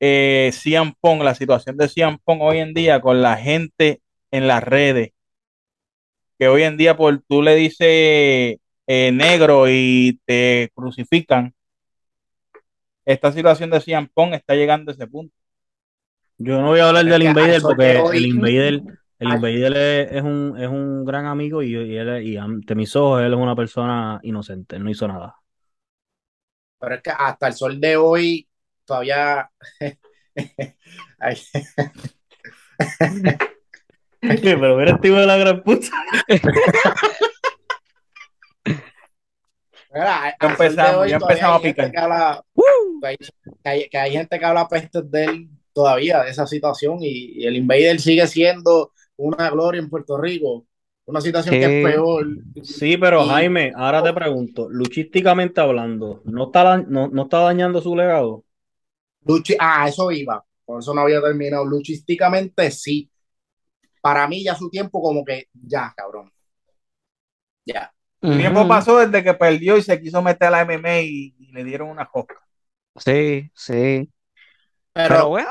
[0.00, 4.48] eh, CM Punk, la situación de CM Punk hoy en día con la gente en
[4.48, 5.12] las redes,
[6.38, 7.78] que hoy en día por tú le dices
[8.86, 11.54] eh, negro y te crucifican,
[13.06, 15.34] esta situación de CM Punk está llegando a ese punto.
[16.36, 18.82] Yo no voy a hablar Es del Invader porque el Invader,
[19.20, 22.94] el Invader es, es un, es un gran amigo y, y, él, y ante mis
[22.96, 25.36] ojos él es una persona inocente, él no hizo nada.
[26.78, 28.48] Pero es que hasta el sol de hoy
[28.84, 29.50] todavía.
[34.20, 35.88] Pero mira el tipo de la gran puta.
[39.92, 41.84] mira, Ya empezamos, ya empezamos a picar.
[41.86, 42.44] gente que habla-
[43.00, 46.46] que hay, que hay- que hay gente que habla pestes de él todavía, de esa
[46.46, 50.66] situación, y, y el Invader sigue siendo una gloria en Puerto Rico.
[51.06, 52.26] Una situación que es peor.
[52.62, 57.80] Sí, pero Y- Jaime, ahora te pregunto, luchísticamente hablando, ¿no está, no, no está dañando
[57.80, 58.44] su legado?
[59.26, 60.44] Luchi, ah, eso iba.
[60.64, 61.64] Por eso no había terminado.
[61.64, 63.10] Luchísticamente sí.
[64.02, 66.32] Para mí ya su tiempo como que ya, cabrón.
[67.66, 67.92] Ya.
[68.22, 71.52] El tiempo pasó desde que perdió y se quiso meter a la MMA y, y
[71.52, 72.36] le dieron una joca.
[72.96, 74.10] Sí, sí.
[74.92, 75.50] Pero, Pero bueno,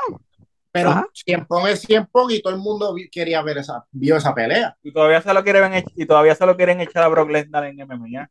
[0.72, 1.06] pero ajá.
[1.48, 4.76] Pong es Cien Pong y todo el mundo quería ver esa, vio esa pelea.
[4.82, 7.80] Y todavía se lo quieren y todavía se lo quieren echar a Brock Lesnar en
[7.80, 8.30] MMA.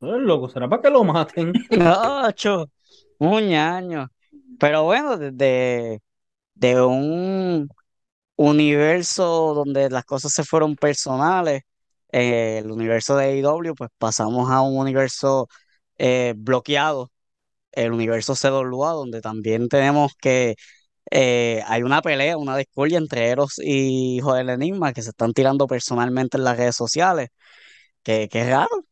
[0.00, 1.52] No es loco, ¿será para que lo maten?
[2.26, 2.70] Ocho,
[3.18, 4.08] un ñaño.
[4.58, 6.00] Pero bueno, desde
[6.54, 7.68] de un
[8.36, 11.62] universo donde las cosas se fueron personales,
[12.12, 15.48] eh, el universo de AEW, pues pasamos a un universo
[15.98, 17.10] eh, bloqueado,
[17.72, 20.56] el universo CWA, donde también tenemos que
[21.12, 25.32] eh, hay una pelea, una discordia entre Eros y Hijo del Enigma que se están
[25.34, 27.30] tirando personalmente en las redes sociales,
[28.04, 28.86] que, que es raro.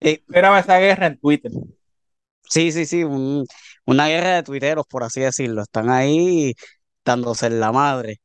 [0.00, 0.22] Y,
[0.58, 1.52] esa guerra en Twitter.
[2.48, 3.46] Sí, sí, sí, un-
[3.86, 5.62] una guerra de tuiteros, por así decirlo.
[5.62, 6.54] Están ahí
[7.04, 8.20] dándose en la madre.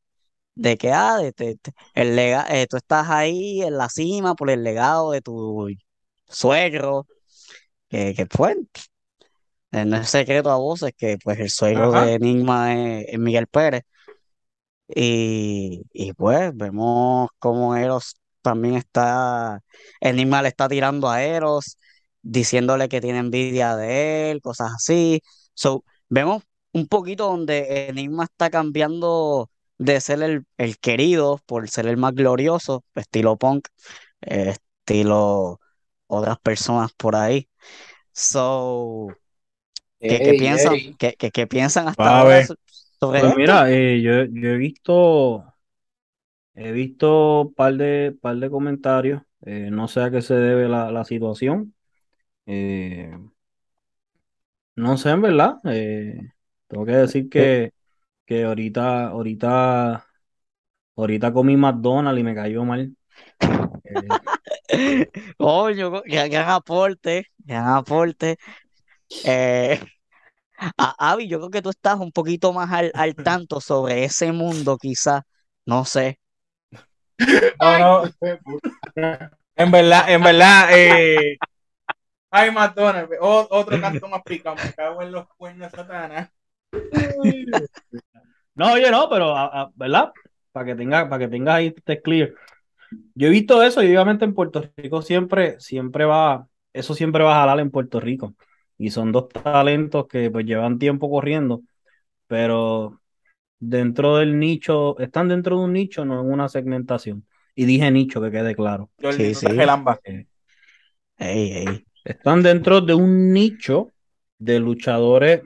[0.54, 1.58] De que, ah, de,
[1.94, 5.68] el lega, eh, tú estás ahí en la cima por el legado de tu
[6.28, 7.06] suegro,
[7.88, 8.56] que, que pues,
[9.72, 12.06] eh, no es secreto a voces que pues el suegro Ajá.
[12.06, 13.82] de Enigma es, es Miguel Pérez.
[14.94, 19.60] Y, y pues vemos cómo Eros también está,
[20.00, 21.78] Enigma le está tirando a Eros,
[22.22, 25.22] diciéndole que tiene envidia de él, cosas así.
[25.54, 31.86] So, vemos un poquito donde Enigma está cambiando de ser el, el querido por ser
[31.86, 33.68] el más glorioso, estilo punk,
[34.22, 35.60] eh, estilo
[36.06, 37.48] otras personas por ahí.
[38.12, 39.08] So,
[40.06, 40.82] ¿qué, qué Ey, piensan?
[40.82, 40.96] ey.
[40.98, 42.40] ¿Qué, qué- qué piensan hasta ahora
[43.00, 43.36] sobre Pues esto?
[43.36, 45.54] mira, eh, yo, yo he visto,
[46.54, 50.90] he visto par de, par de comentarios, eh, no sé a qué se debe la,
[50.92, 51.74] la situación.
[52.46, 53.12] Eh,
[54.76, 55.56] No sé, en verdad.
[55.64, 56.16] eh,
[56.68, 57.72] tengo que decir que,
[58.26, 60.06] que ahorita, ahorita,
[60.96, 62.96] ahorita comí McDonald's y me cayó mal.
[63.84, 64.18] Eh,
[65.38, 68.38] Coño, gran, gran aporte, gran aporte.
[69.24, 69.80] Eh,
[70.78, 74.32] a- Avi, yo creo que tú estás un poquito más al, al tanto sobre ese
[74.32, 75.22] mundo, quizás.
[75.66, 76.18] No sé.
[77.60, 78.10] No, no,
[79.56, 81.36] en verdad, en verdad, eh,
[82.30, 86.30] ay, McDonald's, o- otro canto más picado, me cago en los cuernos de Satanás.
[88.54, 90.12] No, oye, no, pero, a- a- ¿verdad?
[90.52, 92.32] Para que tenga, para que tengas ahí esté clear.
[93.14, 97.36] Yo he visto eso y obviamente en Puerto Rico siempre, siempre va, eso siempre va
[97.36, 98.34] a jalar en Puerto Rico.
[98.82, 101.62] Y son dos talentos que pues llevan tiempo corriendo,
[102.28, 103.00] pero
[103.60, 107.26] dentro del nicho, están dentro de un nicho, no en una segmentación.
[107.54, 108.90] Y dije nicho, que quede claro.
[109.02, 109.48] Jordi, Sí, sí.
[109.58, 110.00] relambas.
[110.04, 110.26] Eh,
[111.18, 111.86] Ey, ey.
[112.04, 113.92] están dentro de un nicho
[114.38, 115.42] de luchadores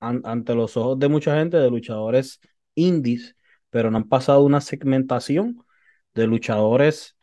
[0.00, 2.40] an- ante los ojos de mucha gente, de luchadores
[2.74, 3.36] indies,
[3.70, 5.64] pero no han pasado una segmentación
[6.14, 7.16] de luchadores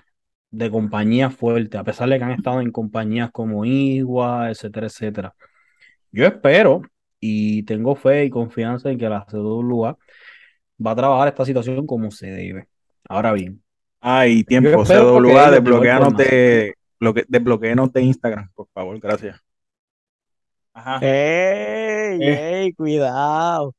[0.52, 5.36] de compañías fuertes, a pesar de que han estado en compañías como Igua, etcétera, etcétera.
[6.14, 6.82] Yo espero
[7.20, 9.98] y tengo fe y confianza en que la CWA
[10.86, 12.68] va a trabajar esta situación como se debe.
[13.10, 13.62] Ahora bien,
[14.00, 19.40] Ay, tiempo, CWA, desbloqueanos de, bloque- desbloqueanos de Instagram, por favor, gracias.
[20.74, 22.62] Ajá, Ey, Eh.
[22.64, 23.74] ey, cuidado.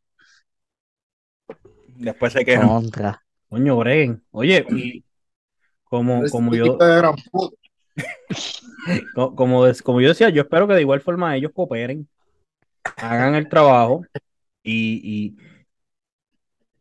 [1.96, 2.66] después se quejan.
[2.68, 3.20] Contra.
[3.48, 4.22] coño, breguen.
[4.32, 4.64] Oye,
[5.84, 6.76] como, como yo,
[9.36, 12.08] como, des- como yo decía, yo espero que de igual forma ellos cooperen,
[12.96, 14.02] hagan el trabajo
[14.64, 15.36] y, y,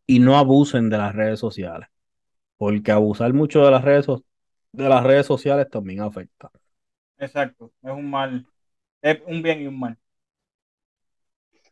[0.07, 1.89] y no abusen de las redes sociales,
[2.57, 4.25] porque abusar mucho de las redes, so-
[4.73, 6.51] de las redes sociales también afecta.
[7.17, 8.47] Exacto, es un mal,
[9.01, 9.99] es un bien y un mal.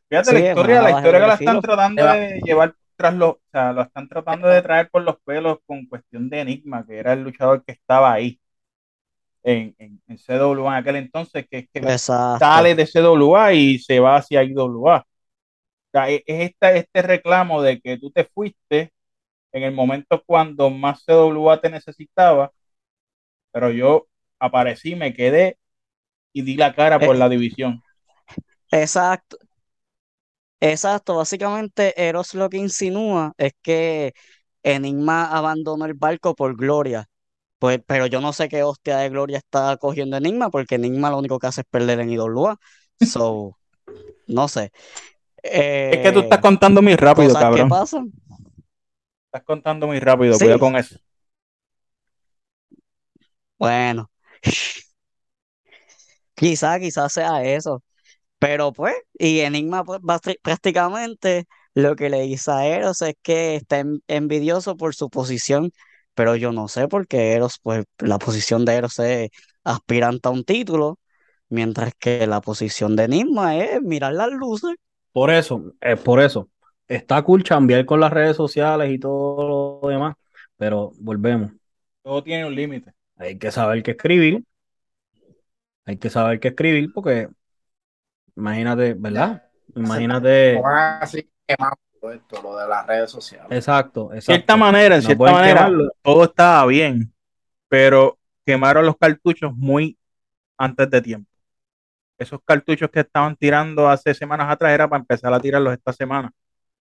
[0.09, 3.41] Fíjate Sí, la historia, la historia que la están tratando de llevar tras los, o
[3.51, 7.13] sea, lo están tratando de traer por los pelos con cuestión de Enigma, que era
[7.13, 8.39] el luchador que estaba ahí
[9.43, 11.95] en, en, en CWA en aquel entonces, que es que
[12.37, 14.99] sale de CWA y se va hacia IWA.
[14.99, 15.05] O
[15.93, 18.93] sea, es es esta, este reclamo de que tú te fuiste
[19.53, 22.51] en el momento cuando más CWA te necesitaba,
[23.51, 24.07] pero yo
[24.39, 25.57] aparecí, me quedé
[26.33, 27.19] y di la cara por Eh.
[27.19, 27.83] la división.
[28.71, 29.37] Exacto.
[30.59, 31.15] Exacto.
[31.17, 34.13] Básicamente, Eros lo que insinúa es que
[34.63, 37.07] Enigma abandonó el barco por Gloria.
[37.61, 41.19] Pues, pero yo no sé qué hostia de Gloria está cogiendo Enigma, porque Enigma lo
[41.19, 42.57] único que hace es perder en IWA.
[42.99, 43.55] So,
[44.25, 44.71] no sé.
[45.43, 47.69] Es que tú Eh, estás contando muy rápido, cabrón.
[47.69, 48.11] pasan.
[49.25, 50.39] Estás contando muy rápido, Sí.
[50.45, 50.95] cuidado con eso.
[53.59, 54.09] Bueno,
[56.33, 57.83] quizá, quizás sea eso.
[58.39, 59.99] Pero pues, y Enigma pues,
[60.41, 61.45] prácticamente
[61.75, 65.71] lo que le dice a Eros es que está en- envidioso por su posición,
[66.13, 69.29] pero yo no sé porque Eros, pues la posición de Eros es
[69.63, 70.99] aspirante a un título,
[71.49, 74.75] mientras que la posición de Enigma es mirar las luces.
[75.11, 76.49] Por eso, es por eso.
[76.87, 80.15] Está cool chambear con las redes sociales y todo lo demás,
[80.57, 81.51] pero volvemos.
[82.01, 82.93] Todo tiene un límite.
[83.17, 84.43] Hay que saber qué escribir.
[85.85, 87.27] Hay que saber qué escribir porque
[88.35, 89.43] imagínate, ¿verdad?
[89.75, 90.61] Imagínate.
[90.99, 93.59] Así todo esto, lo de las redes sociales.
[93.59, 94.55] Exacto, De cierta exacto.
[94.55, 95.91] manera, en No cierta manera, quemarlo.
[96.01, 97.13] todo estaba bien,
[97.69, 99.97] pero quemaron los cartuchos muy
[100.57, 101.29] antes de tiempo.
[102.17, 106.31] Esos cartuchos que estaban tirando hace semanas atrás era para empezar a tirarlos esta semana,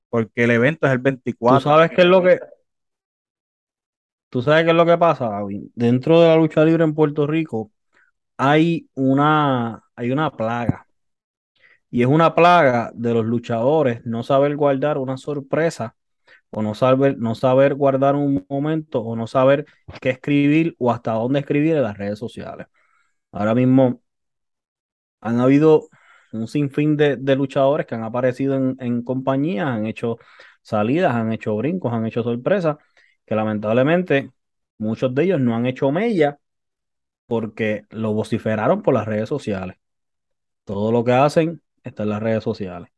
[0.09, 0.99] porque el evento es el
[1.45, 1.59] Tú 24.
[1.59, 2.39] sabes qué es lo que.
[4.29, 5.71] Tú sabes qué es lo que pasa, Gaby?
[5.75, 7.71] Dentro de la lucha libre en Puerto Rico
[8.37, 10.84] hay una, hay una plaga.
[11.95, 15.95] Y es una plaga de los luchadores no saber guardar una sorpresa
[16.51, 19.65] o no saber, no saber guardar un momento o no saber
[20.01, 22.67] qué escribir o hasta dónde escribir en las redes sociales.
[23.31, 24.01] Ahora mismo
[25.21, 25.87] han habido
[26.33, 30.17] un sinfín de, de luchadores que han aparecido en, en compañías, han hecho
[30.61, 32.77] salidas, han hecho brincos, han hecho sorpresas,
[33.25, 34.31] que lamentablemente
[34.77, 36.39] muchos de ellos no han hecho mella
[37.27, 39.77] porque lo vociferaron por las redes sociales.
[40.65, 42.89] Todo lo que hacen está en las redes sociales.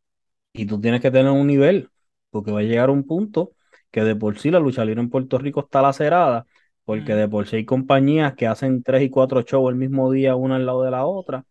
[0.54, 1.90] Y tú tienes que tener un nivel,
[2.32, 3.52] porque va a llegar un punto
[3.92, 6.46] que de por sí la lucha libre en Puerto Rico está lacerada,
[6.86, 7.18] porque Mm.
[7.18, 10.56] de por sí hay compañías que hacen tres y cuatro shows el mismo día, una
[10.58, 11.46] al lado de la otra,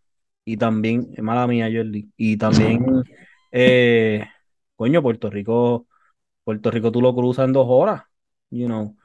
[0.45, 2.85] y también, mala mía, Jordi, y también,
[3.53, 4.25] eh,
[4.77, 5.87] coño, Puerto Rico,
[6.45, 8.03] Puerto Rico tú lo cruzas en dos horas,
[8.51, 8.97] you know,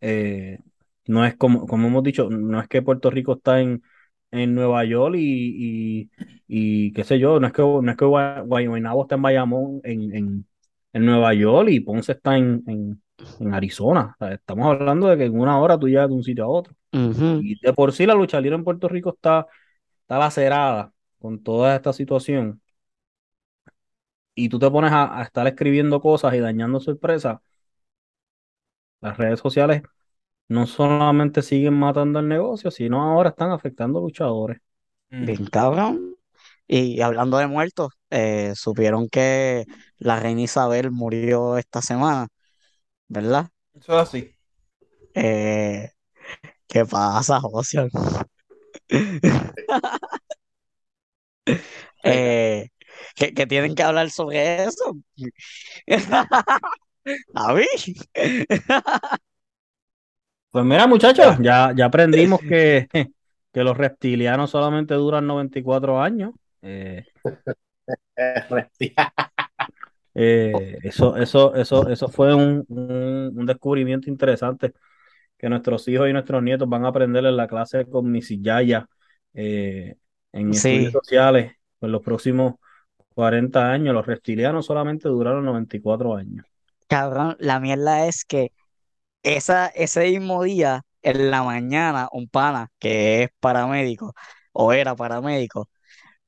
[0.00, 0.58] eh,
[1.06, 3.82] no es como, como hemos dicho, no es que Puerto Rico está en,
[4.30, 6.02] en Nueva York y,
[6.48, 9.22] y, y qué sé yo, no es que, no es que Gua- Guaynabo está en
[9.22, 10.46] Bayamón, en, en,
[10.92, 13.02] en Nueva York y Ponce está en, en,
[13.40, 14.16] en Arizona.
[14.20, 16.48] O sea, estamos hablando de que en una hora tú llegas de un sitio a
[16.48, 16.74] otro.
[17.38, 19.46] Y de por sí la lucha libre en Puerto Rico está,
[20.02, 22.62] está lacerada con toda esta situación.
[24.34, 27.38] Y tú te pones a, a estar escribiendo cosas y dañando sorpresas.
[29.00, 29.82] Las redes sociales
[30.48, 34.58] no solamente siguen matando el negocio, sino ahora están afectando luchadores.
[35.10, 36.16] Bien cabrón.
[36.68, 39.64] Y hablando de muertos, eh, supieron que
[39.98, 42.28] la reina Isabel murió esta semana,
[43.08, 43.50] ¿verdad?
[43.74, 44.36] Eso es así.
[45.14, 45.88] Eh,
[46.68, 47.88] ¿qué pasa, José?
[52.04, 52.68] Eh,
[53.14, 54.92] que, que tienen que hablar sobre eso.
[57.34, 57.66] A mí.
[60.56, 62.88] Pues mira, muchachos, ya, ya aprendimos que,
[63.52, 66.32] que los reptilianos solamente duran 94 años.
[66.62, 67.04] Eh,
[70.18, 74.72] Eh, eso, eso, eso, eso fue un, un- un descubrimiento interesante
[75.38, 78.86] que nuestros hijos y nuestros nietos van a aprender en la clase con Missy Yaya
[79.34, 79.96] eh,
[80.32, 80.70] en Sí.
[80.70, 82.54] estudios sociales en los próximos
[83.14, 83.94] 40 años.
[83.94, 86.46] Los reptilianos solamente duraron 94 años.
[86.88, 88.52] Cabrón, la mierda es que
[89.22, 94.14] esa, ese mismo día, en la mañana, un pana que es paramédico
[94.52, 95.68] o era paramédico,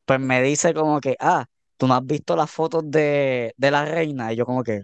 [0.05, 1.47] pues me dice como que, ah,
[1.77, 4.33] tú no has visto las fotos de, de la reina.
[4.33, 4.83] Y yo como que,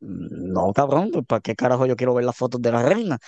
[0.00, 3.18] no, cabrón, pues, ¿para qué carajo yo quiero ver las fotos de la reina?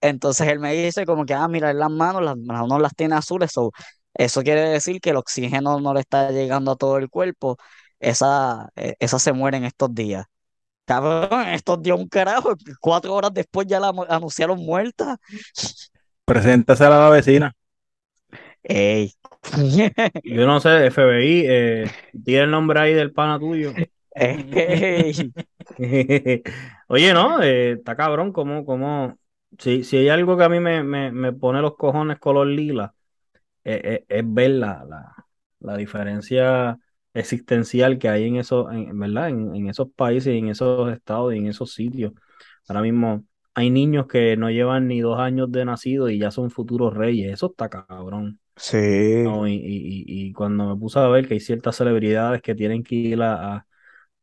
[0.00, 2.94] Entonces él me dice como que, ah, mira, en las manos, las manos no las
[2.94, 3.70] tiene azules, so,
[4.14, 7.56] eso quiere decir que el oxígeno no le está llegando a todo el cuerpo.
[8.00, 10.24] Esa, eh, esa se muere en estos días.
[10.90, 15.18] Cabrón, estos días un carajo, cuatro horas después ya la anunciaron muerta.
[16.24, 17.52] Preséntasela a la vecina.
[18.64, 19.12] Ey.
[20.24, 21.90] Yo no sé, FBI, eh,
[22.24, 23.72] tiene el nombre ahí del pana tuyo.
[24.16, 25.32] Ey.
[26.88, 29.16] Oye, no, eh, está cabrón, como, como,
[29.58, 32.92] si, si hay algo que a mí me, me, me pone los cojones color lila,
[33.62, 35.14] eh, eh, es ver la, la,
[35.60, 36.76] la diferencia
[37.14, 39.28] existencial que hay en esos, en, ¿verdad?
[39.30, 42.12] En, en esos países, en esos estados y en esos sitios.
[42.68, 46.50] Ahora mismo hay niños que no llevan ni dos años de nacido y ya son
[46.50, 47.32] futuros reyes.
[47.32, 48.38] Eso está cabrón.
[48.56, 48.78] Sí.
[49.24, 49.56] No, y, y-
[50.06, 53.22] y- y cuando me puse a ver que hay ciertas celebridades que tienen que ir
[53.22, 53.66] a, a-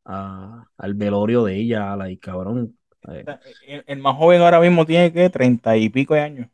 [0.06, 2.78] a- al velorio de ella, a la y cabrón.
[3.10, 3.26] eh,
[3.68, 6.48] El, el más joven ahora mismo tiene que treinta y pico de años.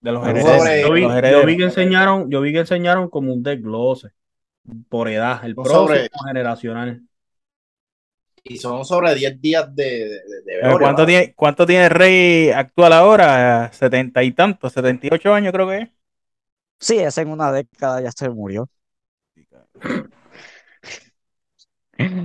[0.00, 0.64] De los herederos.
[0.82, 4.10] yo vi, de los yo vi que enseñaron, yo vi que enseñaron como un desglose
[4.88, 7.02] por edad, el sobre- generacional.
[8.44, 11.90] Y son sobre 10 días de, de, de Pero velorio, ¿Cuánto tiene, ¿Cuánto tiene el
[11.90, 13.70] rey actual ahora?
[13.72, 15.88] Setenta y tantos, setenta y ocho años creo que es.
[16.80, 18.68] Sí, ese en una década ya se murió.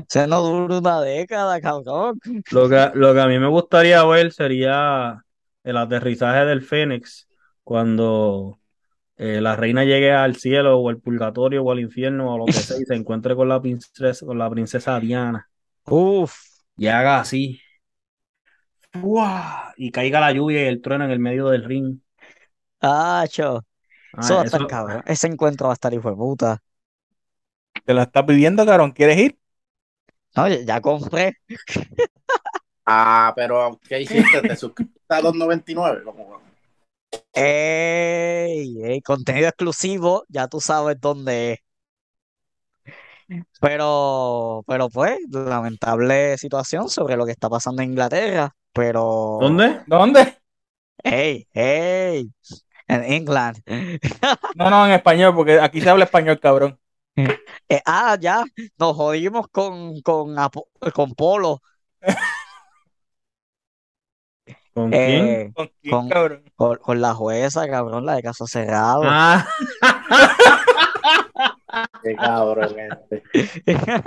[0.08, 2.19] Se no dura una década, cabrón.
[2.51, 5.23] Lo que, lo que a mí me gustaría ver sería
[5.63, 7.27] el aterrizaje del Fénix
[7.63, 8.60] cuando
[9.17, 12.54] eh, la reina llegue al cielo o al purgatorio o al infierno o lo que
[12.54, 15.49] sea y se encuentre con la princesa, con la princesa Diana
[15.86, 16.34] Uf.
[16.78, 17.62] y haga así
[18.91, 19.73] ¡fua!
[19.78, 21.99] y caiga la lluvia y el trueno en el medio del ring.
[22.82, 23.63] Ah, cho.
[24.13, 25.04] Ah, Eso va a estar eso- cabrón.
[25.06, 26.60] Ese encuentro va a estar hijo de puta.
[27.86, 28.91] Te la está pidiendo, cabrón.
[28.91, 29.38] ¿Quieres ir?
[30.36, 31.38] No, ya, ya compré.
[32.86, 34.41] Ah, pero ¿qué hiciste?
[34.41, 36.04] ¿Te suscribiste a 2.99?
[37.34, 41.60] Ey, ey, contenido exclusivo, ya tú sabes dónde es.
[43.60, 48.56] Pero, pero pues, lamentable situación sobre lo que está pasando en Inglaterra.
[48.73, 49.82] Pero, ¿Dónde?
[49.88, 50.38] ¿Dónde?
[51.04, 52.30] Hey, hey,
[52.88, 53.62] en England.
[54.56, 56.80] No, no, en español, porque aquí se habla español, cabrón.
[57.15, 58.43] Eh, ah, ya,
[58.78, 60.36] nos jodimos con, con,
[60.93, 61.61] con Polo.
[64.74, 65.01] ¿Con quién?
[65.01, 66.43] eh, ¿Con quién, Con- cabrón?
[66.55, 69.03] con, con la jueza, cabrón, la de caso cerrado.
[69.05, 69.45] Ah,
[72.03, 73.24] Qué cabrón este.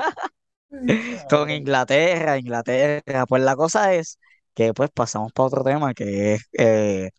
[1.30, 3.26] Con Inglaterra, Inglaterra.
[3.26, 4.18] Pues la cosa es
[4.54, 7.10] que pues pasamos para otro tema que es eh,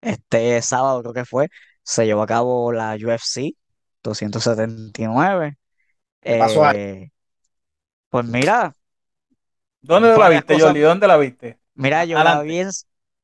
[0.00, 1.48] este sábado creo que fue,
[1.82, 3.54] se llevó a cabo la UFC
[4.02, 5.56] 279.
[6.20, 6.76] ¿Qué pasó ahí?
[6.78, 7.10] Eh,
[8.10, 8.74] pues mira,
[9.80, 10.58] ¿Dónde la viste.
[10.58, 10.80] Jordi?
[10.80, 11.58] ¿Dónde la viste?
[11.74, 12.70] Mira, yo la vi en,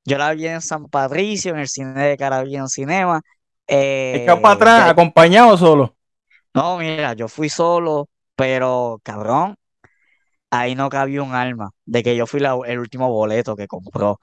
[0.04, 3.20] yo la vi en San Patricio, en el cine de Caribbean Cinema.
[3.66, 5.96] Eh, ¿Echado para atrás, ya- acompañado solo?
[6.54, 9.56] No, mira, yo fui solo, pero cabrón,
[10.50, 14.18] ahí no cabía un alma de que yo fui la- el último boleto que compró.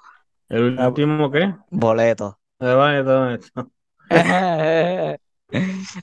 [0.50, 1.54] ¿El último qué?
[1.72, 2.40] Boleto.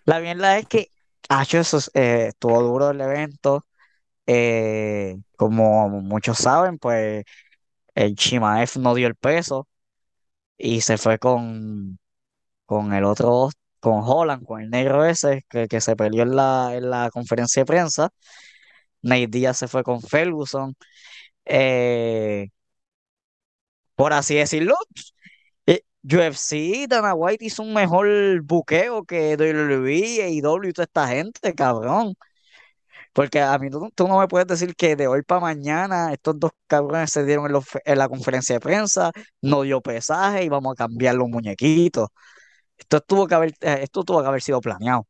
[0.06, 0.88] La mierda es que,
[1.42, 3.66] hecho eso eh, estuvo duro el evento.
[4.26, 7.24] Eh, como muchos saben, pues
[7.94, 9.68] el Chimaev no dio el peso
[10.58, 11.98] y se fue con,
[12.66, 16.74] con el otro, con Holland, con el negro ese que, que se peleó en la,
[16.76, 18.10] en la conferencia de prensa.
[19.02, 20.74] Nate Diaz se fue con Ferguson.
[21.46, 22.48] Eh,
[23.96, 24.74] por así decirlo,
[26.02, 32.14] UFC, Dana White hizo un mejor buqueo que WWE, y toda esta gente, cabrón.
[33.14, 36.38] Porque a mí tú, tú no me puedes decir que de hoy para mañana estos
[36.40, 39.12] dos cabrones se dieron en, los- en la conferencia de prensa,
[39.42, 42.08] no dio pesaje y vamos a cambiar los muñequitos.
[42.78, 45.06] Esto tuvo que haber, eh, esto tuvo que haber sido planeado.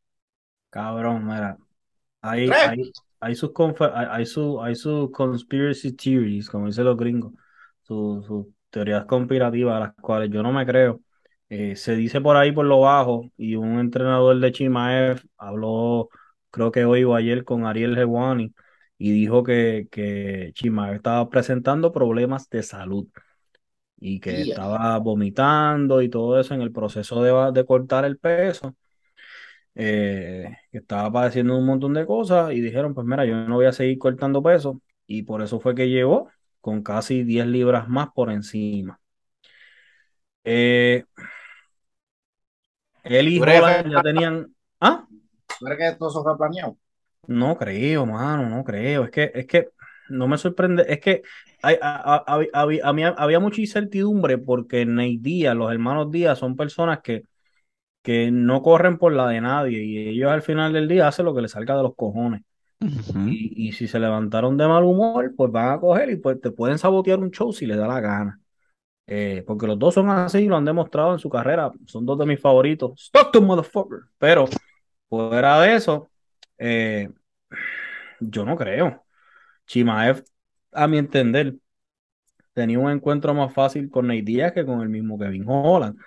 [0.70, 1.56] Cabrón, mira.
[2.22, 2.60] Hay, Tres.
[2.60, 7.34] hay, hay sus confe- hay, hay su, hay sus conspiracy theories, como dicen los gringos,
[7.82, 11.00] sus sus teorías conspirativas a las cuales yo no me creo.
[11.50, 16.10] Eh, se dice por ahí por lo bajo, y un entrenador de Chimaev habló,
[16.54, 18.54] creo que hoy o ayer, con Ariel Hewani,
[18.98, 23.08] y dijo que, que Chimaev estaba presentando problemas de salud
[23.98, 24.42] y que Yeah.
[24.42, 28.76] estaba vomitando y todo eso en el proceso de, de cortar el peso
[29.74, 33.66] eh, que estaba padeciendo un montón de cosas y dijeron, pues mira, yo no voy
[33.66, 36.28] a seguir cortando peso y por eso fue que llegó
[36.60, 39.00] con casi 10 libras más por encima.
[40.44, 41.04] Eh,
[43.04, 44.54] él y ¿Tú crees que Holland ya tenían...
[44.80, 45.06] Ah,
[45.58, 46.76] ¿Tú crees que todo eso fue planeado?
[47.26, 49.04] no creo, mano, no creo.
[49.04, 49.68] Es que, es que
[50.08, 51.22] no me sorprende, es que
[51.62, 56.38] hay- a- a- a- había, había- había mucha incertidumbre porque Nate Díaz, los hermanos Díaz,
[56.38, 57.24] son personas que
[58.02, 61.34] que no corren por la de nadie y ellos al final del día hacen lo
[61.34, 62.42] que les salga de los cojones.
[63.22, 66.50] Y, y si se levantaron de mal humor, pues van a coger y pues te
[66.52, 68.40] pueden sabotear un show si les da la gana.
[69.06, 71.72] Eh, porque los dos son así y lo han demostrado en su carrera.
[71.86, 73.12] Son dos de mis favoritos.
[73.14, 74.00] Stockton, motherfucker.
[74.18, 74.46] Pero
[75.16, 76.10] fuera de eso,
[76.58, 77.08] eh,
[78.20, 79.04] yo no creo.
[79.66, 80.24] Chimaev,
[80.72, 81.56] a mi entender,
[82.52, 85.98] tenía un encuentro más fácil con Nate Diaz que con el mismo Kevin Holland.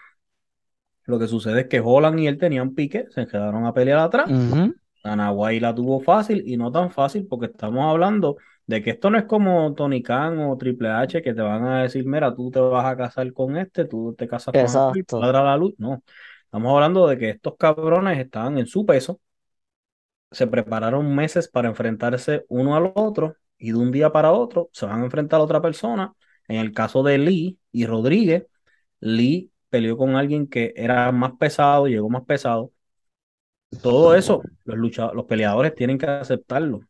[1.05, 4.29] Lo que sucede es que Holland y él tenían pique, se quedaron a pelear atrás.
[4.29, 4.73] Ujú.
[5.03, 9.17] Anahuay la tuvo fácil y no tan fácil porque estamos hablando de que esto no
[9.17, 12.59] es como Tony Khan o Triple H que te van a decir, mira, tú te
[12.59, 15.17] vas a casar con este, tú te casas con aquel, Exacto.
[15.17, 15.73] cuadra la luz.
[15.77, 16.03] No,
[16.47, 19.21] estamos hablando de que estos cabrones estaban en su peso,
[20.31, 24.85] se prepararon meses para enfrentarse uno al otro y de un día para otro se
[24.85, 26.13] van a enfrentar a otra persona.
[26.47, 28.45] En el caso de Lee y Rodríguez,
[28.99, 32.71] Lee peleó con alguien que era más pesado, llegó más pesado.
[33.81, 36.81] Todo eso, los luchadores, los peleadores tienen que aceptarlo.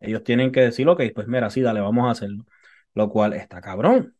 [0.00, 2.44] Ellos tienen que decir, ok, pues mira, sí, dale, vamos a hacerlo.
[2.94, 4.14] Lo cual está cabrón.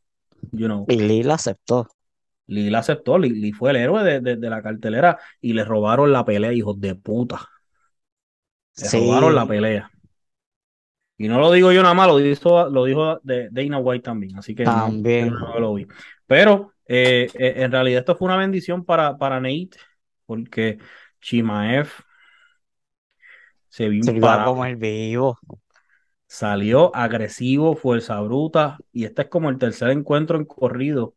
[0.53, 1.87] You know, Y Lee la aceptó.
[2.47, 5.65] Lee la aceptó, Lee, Lee fue el héroe de, de- de la cartelera y le
[5.65, 7.41] robaron la pelea, hijos de puta.
[8.77, 8.91] Le Sí.
[8.91, 9.91] robaron la pelea.
[11.19, 14.37] Y no lo digo yo nada más, lo dijo, lo dijo de, Dana White también,
[14.39, 15.33] así que no, También.
[15.41, 15.87] no lo vi.
[16.27, 19.71] Pero eh, eh, en realidad esto fue una bendición para, para Nate,
[20.27, 20.79] porque
[21.21, 21.89] Chimaev
[23.69, 24.43] se vio imparable.
[24.43, 25.39] comer vivo.
[26.29, 31.15] Salió agresivo, fuerza bruta, y este es como el tercer encuentro en corrido.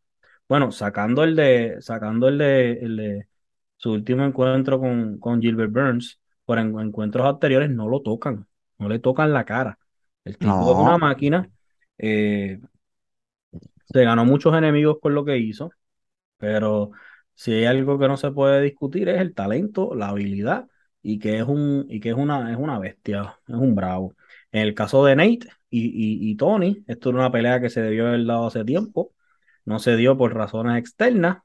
[0.50, 3.30] Bueno, sacando el de, sacando el de, el de
[3.78, 8.48] su último encuentro con, con Gilbert Burns, por en- encuentros anteriores no lo tocan,
[8.80, 9.80] no le tocan la cara.
[10.26, 11.50] El tipo es una máquina,
[12.00, 12.60] eh,
[13.92, 15.72] se ganó muchos enemigos con lo que hizo,
[16.38, 16.92] pero
[17.36, 20.68] si hay algo que no se puede discutir es el talento, la habilidad
[21.04, 24.16] y que es un y que es una es una bestia, es un bravo.
[24.52, 25.88] En el caso de Nate y,
[26.30, 29.14] y, y Tony, esto era una pelea que se debió haber dado hace tiempo,
[29.70, 31.40] no se dio por razones externas.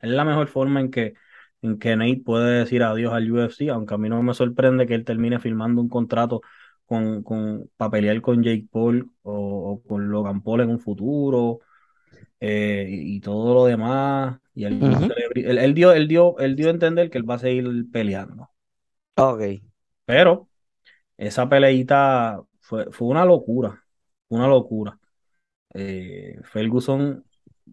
[0.00, 1.14] Es la mejor forma en que
[1.62, 4.94] en que Nate puede decir adiós al UFC, aunque a mí no me sorprende que
[4.94, 6.40] él termine firmando un contrato
[6.86, 11.60] con, con para pelear con Jake Paul o, o con Logan Paul en un futuro
[12.40, 14.38] eh, y, y todo lo demás.
[14.54, 14.80] Y él,
[15.34, 18.50] él, él dio, él, dio, él dio a entender que él va a seguir peleando.
[19.16, 19.62] Ok.
[20.04, 20.48] Pero
[21.16, 23.84] esa peleita fue, fue una locura.
[24.28, 24.98] Una locura.
[25.74, 27.24] Eh, Ferguson,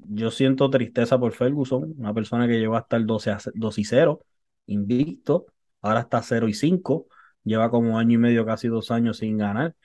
[0.09, 3.83] yo siento tristeza por Ferguson, una persona que llegó hasta el 12, a- 2 y
[3.85, 4.21] 0,
[4.67, 5.47] invicto,
[5.81, 7.07] ahora está 0 y 5,
[7.43, 9.75] lleva como año y medio, casi dos años sin ganar.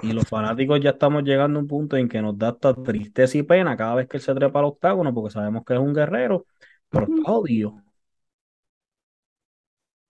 [0.00, 3.38] Y los fanáticos ya estamos llegando a un punto en que nos da hasta tristeza
[3.38, 5.94] y pena cada vez que él se trepa al octágono, porque sabemos que es un
[5.94, 6.46] guerrero,
[6.90, 7.82] pero está jodido.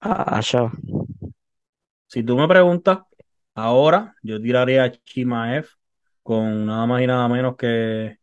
[0.01, 0.71] Ah, ya.
[2.07, 3.01] Si tú me preguntas,
[3.55, 5.67] ahora yo tiraría a Chimaev
[6.23, 8.18] con nada más y nada menos que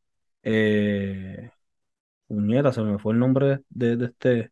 [0.45, 1.51] eh,
[2.27, 4.51] puñeta, se me fue el nombre de, de- este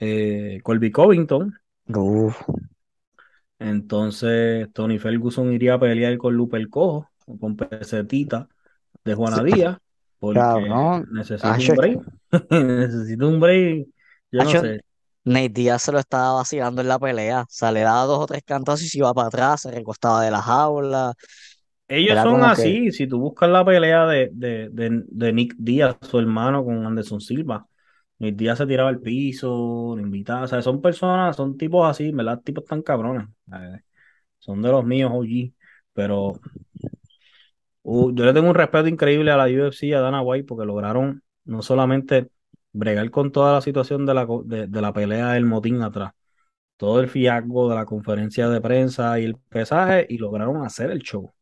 [0.00, 1.54] eh, Colby Covington.
[1.94, 2.42] Uf,
[3.58, 8.48] Entonces Tony Ferguson iría a pelear con Lupe el Cojo o con Pesetita
[9.04, 9.78] de Juana Díaz
[10.18, 11.08] porque Cabrón.
[11.12, 12.00] necesito Acho, un break.
[12.50, 13.88] necesito un break.
[14.32, 14.82] Yo no sé.
[15.24, 17.42] Nate Diaz se lo estaba vacilando en la pelea.
[17.42, 20.22] O sea, le daba dos o tres cantazos y se iba para atrás, se recostaba
[20.22, 21.14] de la jaula.
[21.88, 22.92] Ellos son que, así.
[22.92, 27.20] Si tú buscas la pelea de, de, de, de Nick Díaz, su hermano, con Anderson
[27.20, 27.66] Silva,
[28.18, 30.44] Nick Díaz se tiraba al piso, lo invitaba.
[30.44, 32.40] O sea, son personas, son tipos así, ¿verdad?
[32.42, 33.28] Tipos tan cabrones.
[33.52, 33.80] Eh,
[34.38, 35.52] Son de los míos, OG.
[35.94, 36.40] Pero
[37.82, 40.66] uh, yo le tengo un respeto increíble a la UFC y a Dana White porque
[40.66, 42.28] lograron no solamente
[42.72, 46.12] bregar con toda la situación de la, de la pelea del motín atrás,
[46.78, 51.00] todo el fiasco de la conferencia de prensa y el pesaje, y lograron hacer el
[51.00, 51.33] show.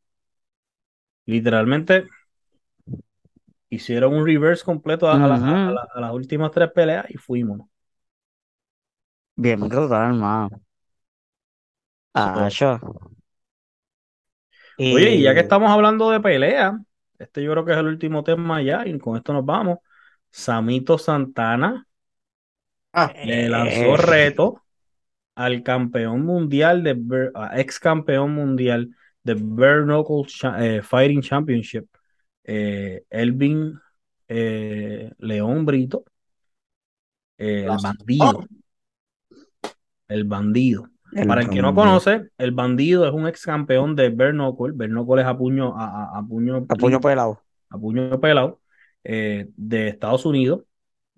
[1.26, 2.06] Literalmente
[3.70, 5.72] hicieron un reverse completo a, a la- a Ujú.
[5.72, 7.62] la- a las últimas tres peleas y fuimos.
[9.36, 10.62] Bien brutal, hermano.
[12.14, 12.80] So, Acho.
[14.88, 16.78] oye, y ya que estamos hablando de pelea,
[17.18, 19.78] este yo creo que es el último tema ya, y con esto nos vamos.
[20.30, 21.86] Samito Santana
[22.92, 24.64] Ah, le lanzó eh, reto
[25.36, 26.96] al campeón mundial de
[27.56, 31.86] ex campeón mundial de Bare Knuckle Cha- eh, Fighting Championship,
[32.44, 33.78] eh, Elvin
[34.28, 36.04] eh, León Brito,
[37.38, 38.46] eh, el bandido,
[40.08, 40.88] el bandido.
[41.12, 41.74] el Para el que no bandido.
[41.74, 44.72] conoce, el bandido es un ex campeón de Bare Knuckle.
[44.72, 45.84] Bare Knuckle es a puño, a,
[46.16, 47.40] a- a puño A puño pelado.
[47.70, 48.60] a puño pelado,
[49.04, 50.62] eh, de Estados Unidos.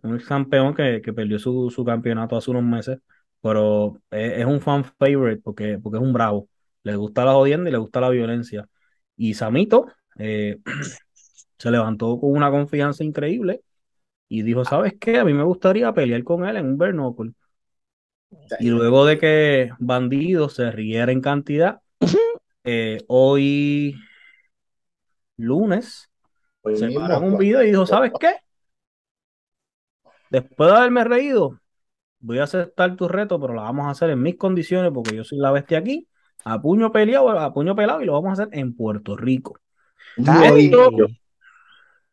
[0.03, 2.99] Un ex campeón que, que perdió su, su campeonato hace unos meses,
[3.43, 6.49] pero es, es un fan favorite porque, porque es un bravo.
[6.85, 8.69] Le gusta la jodienda y le gusta la violencia.
[9.17, 9.87] Y Samito
[10.19, 10.59] eh,
[11.59, 13.63] se levantó con una confianza increíble
[14.29, 15.19] y dijo, ¿sabes qué?
[15.19, 17.33] A mí me gustaría pelear con él en un Knuckle.
[18.59, 21.81] Y luego de que Bandido se riera en cantidad,
[22.65, 23.97] eh, hoy
[25.37, 26.11] lunes
[26.63, 28.37] hoy se mismo, un video y dijo, ¿sabes qué?
[30.31, 31.61] Después de haberme reído,
[32.19, 35.25] voy a aceptar tu reto, pero lo vamos a hacer en mis condiciones porque yo
[35.25, 36.09] soy la bestia aquí,
[36.45, 39.59] a puño peleado, a puño pelado y lo vamos a hacer en Puerto Rico.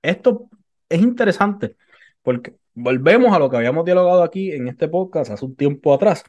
[0.01, 0.49] Esto
[0.89, 1.78] es interesante
[2.22, 6.24] porque volvemos a lo que habíamos dialogado aquí en este podcast hace un tiempo atrás.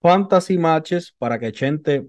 [0.00, 2.06] Fantasy matches para que Chente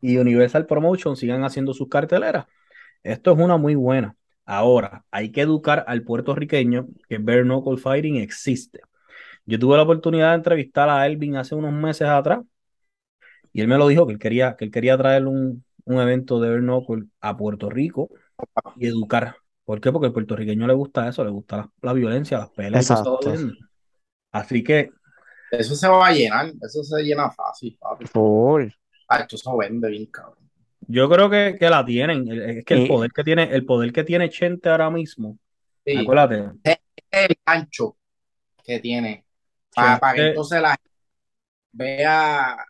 [0.00, 2.46] y Universal Promotion sigan haciendo sus carteleras.
[3.02, 4.16] Esto es una muy buena.
[4.44, 8.80] Ahora, hay que educar al puertorriqueño que Bare Knuckle Fighting existe.
[9.46, 12.40] Yo tuve la oportunidad de entrevistar a Elvin hace unos meses atrás
[13.52, 16.40] y él me lo dijo que él quería, que él quería traer un, un evento
[16.40, 18.10] de Bare Knuckle a Puerto Rico
[18.74, 19.36] y educar.
[19.64, 19.92] ¿Por qué?
[19.92, 22.86] Porque al puertorriqueño le gusta eso, le gusta la, la violencia, las peleas.
[24.32, 24.90] Así que
[25.50, 28.04] Eso se va a llenar, eso se llena fácil, papi.
[28.12, 28.70] Full.
[29.08, 30.50] Ah, esto se vende bien, cabrón.
[30.86, 32.28] yo creo que, que la tienen.
[32.30, 35.38] Es que el Y poder que tiene, el poder que tiene Chente ahora mismo,
[35.86, 36.78] Sí, acuérdate, es
[37.10, 37.98] el gancho
[38.64, 39.26] que tiene.
[39.74, 40.90] Para, para que Chente, entonces la gente
[41.72, 42.66] vea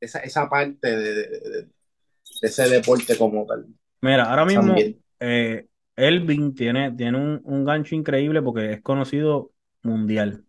[0.00, 3.66] esa, esa parte de, de- de- de ese deporte como tal.
[4.00, 5.66] mira, ahora mismo eh,
[5.96, 9.52] Elvin tiene, tiene un, un gancho increíble porque es conocido
[9.82, 10.44] mundial.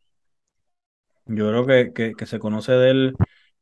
[1.26, 3.16] Yo creo que, que, que se conoce de él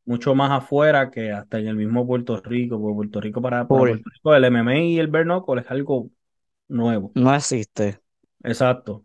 [0.06, 2.80] mucho más afuera que hasta en el mismo Puerto Rico.
[2.80, 3.68] Porque Puerto Rico, para.
[3.68, 5.26] Puerto Rico, el MMA y el bare
[5.60, 6.10] es algo
[6.68, 7.16] nuevo.
[7.16, 8.02] No existe.
[8.44, 9.04] Exacto.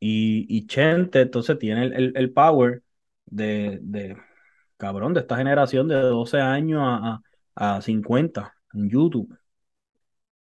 [0.00, 2.82] Y, y Chente entonces tiene el, el- el power
[3.26, 4.16] de, de,
[4.76, 7.22] cabrón, de esta generación de 12 años a,
[7.56, 9.36] a, a 50 en YouTube.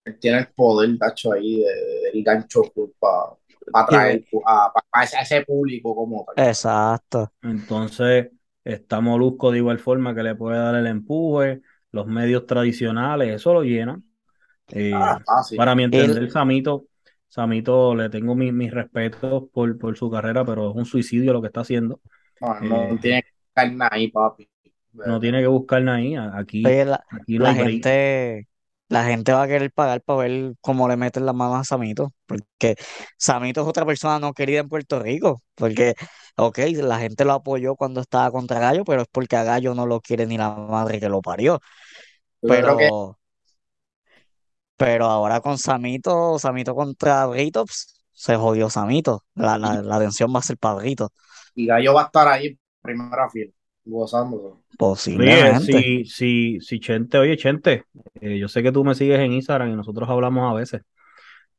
[0.05, 2.63] Él tiene el poder, tacho, ahí de- de- del gancho
[2.99, 3.37] para
[3.73, 6.35] a, pa- pa ese, a ese público como tal.
[6.35, 7.33] Exacto.
[7.41, 8.31] Entonces,
[8.63, 13.53] está Molusco de igual forma que le puede dar el empuje, los medios tradicionales, eso
[13.53, 14.01] lo llena.
[14.69, 15.59] Eh, Ah, fácil.
[15.59, 16.87] para mi entender, Samito,
[17.35, 21.41] Samito le tengo mi- mis respetos por, por su carrera, pero es un suicidio lo
[21.41, 22.01] que está haciendo.
[22.39, 24.49] No, no Eh, tiene que estar nada ahí, papi.
[25.03, 26.15] no tiene que buscar nada ahí.
[26.15, 27.85] Aquí, oye, la, aquí no la hay break.
[27.85, 28.47] gente,
[28.89, 32.13] la gente va a querer pagar para ver cómo le meten las manos a Samito.
[32.25, 32.75] Porque
[33.17, 35.41] Samito es otra persona no querida en Puerto Rico.
[35.55, 35.95] Porque,
[36.37, 39.85] ok, la gente lo apoyó cuando estaba contra Gallo, pero es porque a Gallo no
[39.85, 41.59] lo quiere ni la madre que lo parió.
[42.47, 42.91] Yo creo que
[44.77, 49.23] Pero, ahora con Samito, Samito contra Brito, ps, se jodió Samito.
[49.35, 51.11] La, la, la atención va a ser para Brito,
[51.53, 53.51] y Gallo va a estar ahí, primera fila,
[53.85, 54.61] gozándolo.
[55.17, 55.71] Oye, posiblemente.
[55.71, 57.85] si, si, si Chente, oye, Chente,
[58.21, 60.81] eh, yo sé que tú me sigues en Instagram y nosotros hablamos a veces.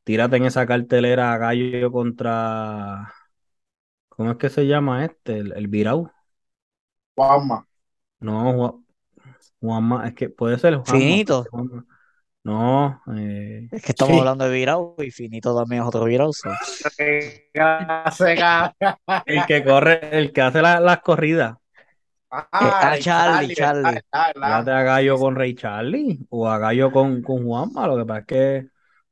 [0.04, 3.12] Tírate en esa cartelera Gallo contra
[4.08, 5.38] ¿Cómo es que se llama este?
[5.38, 6.10] El, el Virau.
[7.16, 7.66] Juanma.
[8.20, 8.86] No, Juan-
[9.60, 10.98] Juanma, es que puede ser Juanma.
[10.98, 11.44] Finito.
[11.50, 11.86] Juanma.
[12.46, 14.20] No, eh, Es que estamos Sí.
[14.20, 16.48] hablando de Virao y Finito también es otro so.
[17.52, 18.72] Caga.
[19.26, 21.56] el que corre, el que hace la- las corridas.
[22.30, 24.00] Ah, ah, Charlie, Charlie.
[24.34, 27.88] Fíjate a Gallo con Ray Charlie o a Gallo con, con Juanma.
[27.88, 28.68] Lo que pasa es que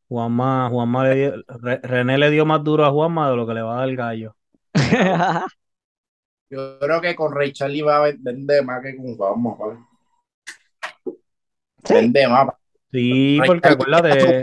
[0.08, 3.54] Juanma, Juanma le dio, Re- René le dio más duro a Juanma de lo que
[3.54, 4.36] le va a dar el Gallo.
[6.50, 9.56] Yo creo que con Ray Charlie va a vender más que con Juanma.
[9.58, 9.78] ¿vale?
[11.84, 11.94] Sí.
[11.94, 12.48] Vende más.
[12.94, 14.42] Sí, Ray porque acuérdate.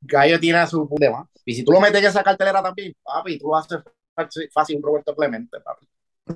[0.00, 1.30] Gallo tiene a su público.
[1.44, 3.78] Y si tú lo metes en esa cartelera también, papi, tú lo haces
[4.16, 5.86] fácil, fácil un Roberto Clemente, papi.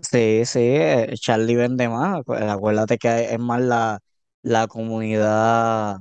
[0.03, 0.79] Sí, sí,
[1.15, 2.21] Charlie vende más.
[2.21, 3.99] Acu- Acuérdate que es más la,
[4.43, 5.97] la comunidad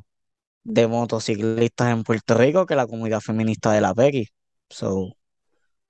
[0.64, 4.28] de motociclistas en Puerto Rico que la comunidad feminista de la PEGI.
[4.70, 5.16] So,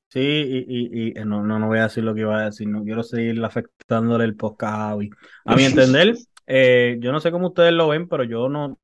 [0.09, 2.45] sí, y, y, y eh, no, no, no voy a decir lo que iba a
[2.45, 5.09] decir, no quiero seguir afectándole el podcast a Javi.
[5.45, 6.15] A mi entender,
[6.47, 8.79] eh, yo no sé cómo ustedes lo ven, pero yo no,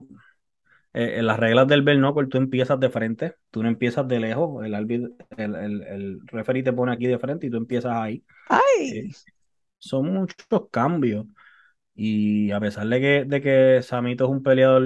[0.93, 4.19] eh, en las reglas del bare knuckle tú empiezas de frente, tú no empiezas de
[4.19, 7.93] lejos, el, árbitro- el, el, el referee te pone aquí de frente y tú empiezas
[7.93, 8.23] ahí.
[8.49, 9.11] ¡ay!
[9.79, 11.25] Son muchos cambios
[11.95, 14.83] y a pesar de que, de que Samito es un peleador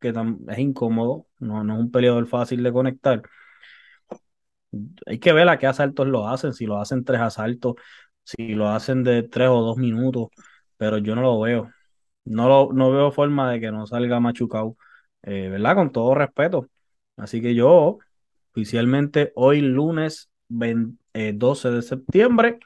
[0.00, 0.10] que
[0.48, 3.22] es incómodo, no, no es un peleador fácil de conectar,
[5.06, 7.74] hay que ver a qué asaltos lo hacen, si lo hacen tres asaltos,
[8.24, 10.28] si lo hacen de tres o dos minutos,
[10.76, 11.70] pero yo no lo veo.
[12.24, 14.76] No, lo, no veo forma de que no salga machucado,
[15.22, 15.74] eh, ¿verdad?
[15.76, 16.68] Con todo respeto.
[17.16, 17.98] Así que yo,
[18.52, 22.58] oficialmente, hoy lunes 20 eh, 12 de septiembre,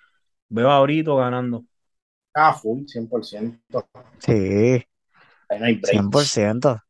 [0.48, 1.64] veo a Brito ganando.
[2.34, 3.88] Ah, full, 100%.
[4.18, 4.84] Sí,
[5.48, 6.06] Ahí no hay break.
[6.10, 6.80] 100%.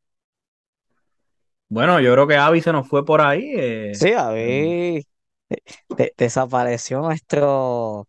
[1.69, 3.53] Bueno, yo creo que Avi se nos fue por ahí.
[3.57, 5.03] eh, Sí, a ver,
[5.97, 8.09] de- desapareció nuestro,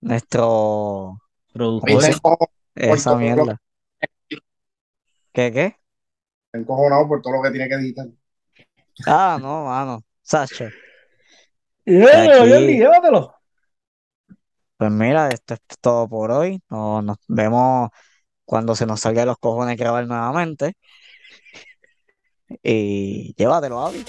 [0.00, 1.18] nuestro,
[1.52, 2.02] productor.
[2.74, 3.60] Esa mierda.
[5.32, 5.76] ¿Qué, qué?
[6.52, 8.06] encojonado por todo lo que tiene que editar.
[9.06, 10.02] Ah, no, mano.
[10.22, 10.70] Sacha.
[11.84, 13.34] Llévatelo, Aquí- Jordi, llévatelo.
[14.78, 16.62] Pues mira, esto es todo por hoy.
[16.70, 17.90] No- nos vemos
[18.44, 20.74] cuando se nos salga de los cojones grabar nuevamente.
[22.62, 24.04] Y llévatelo, Avi.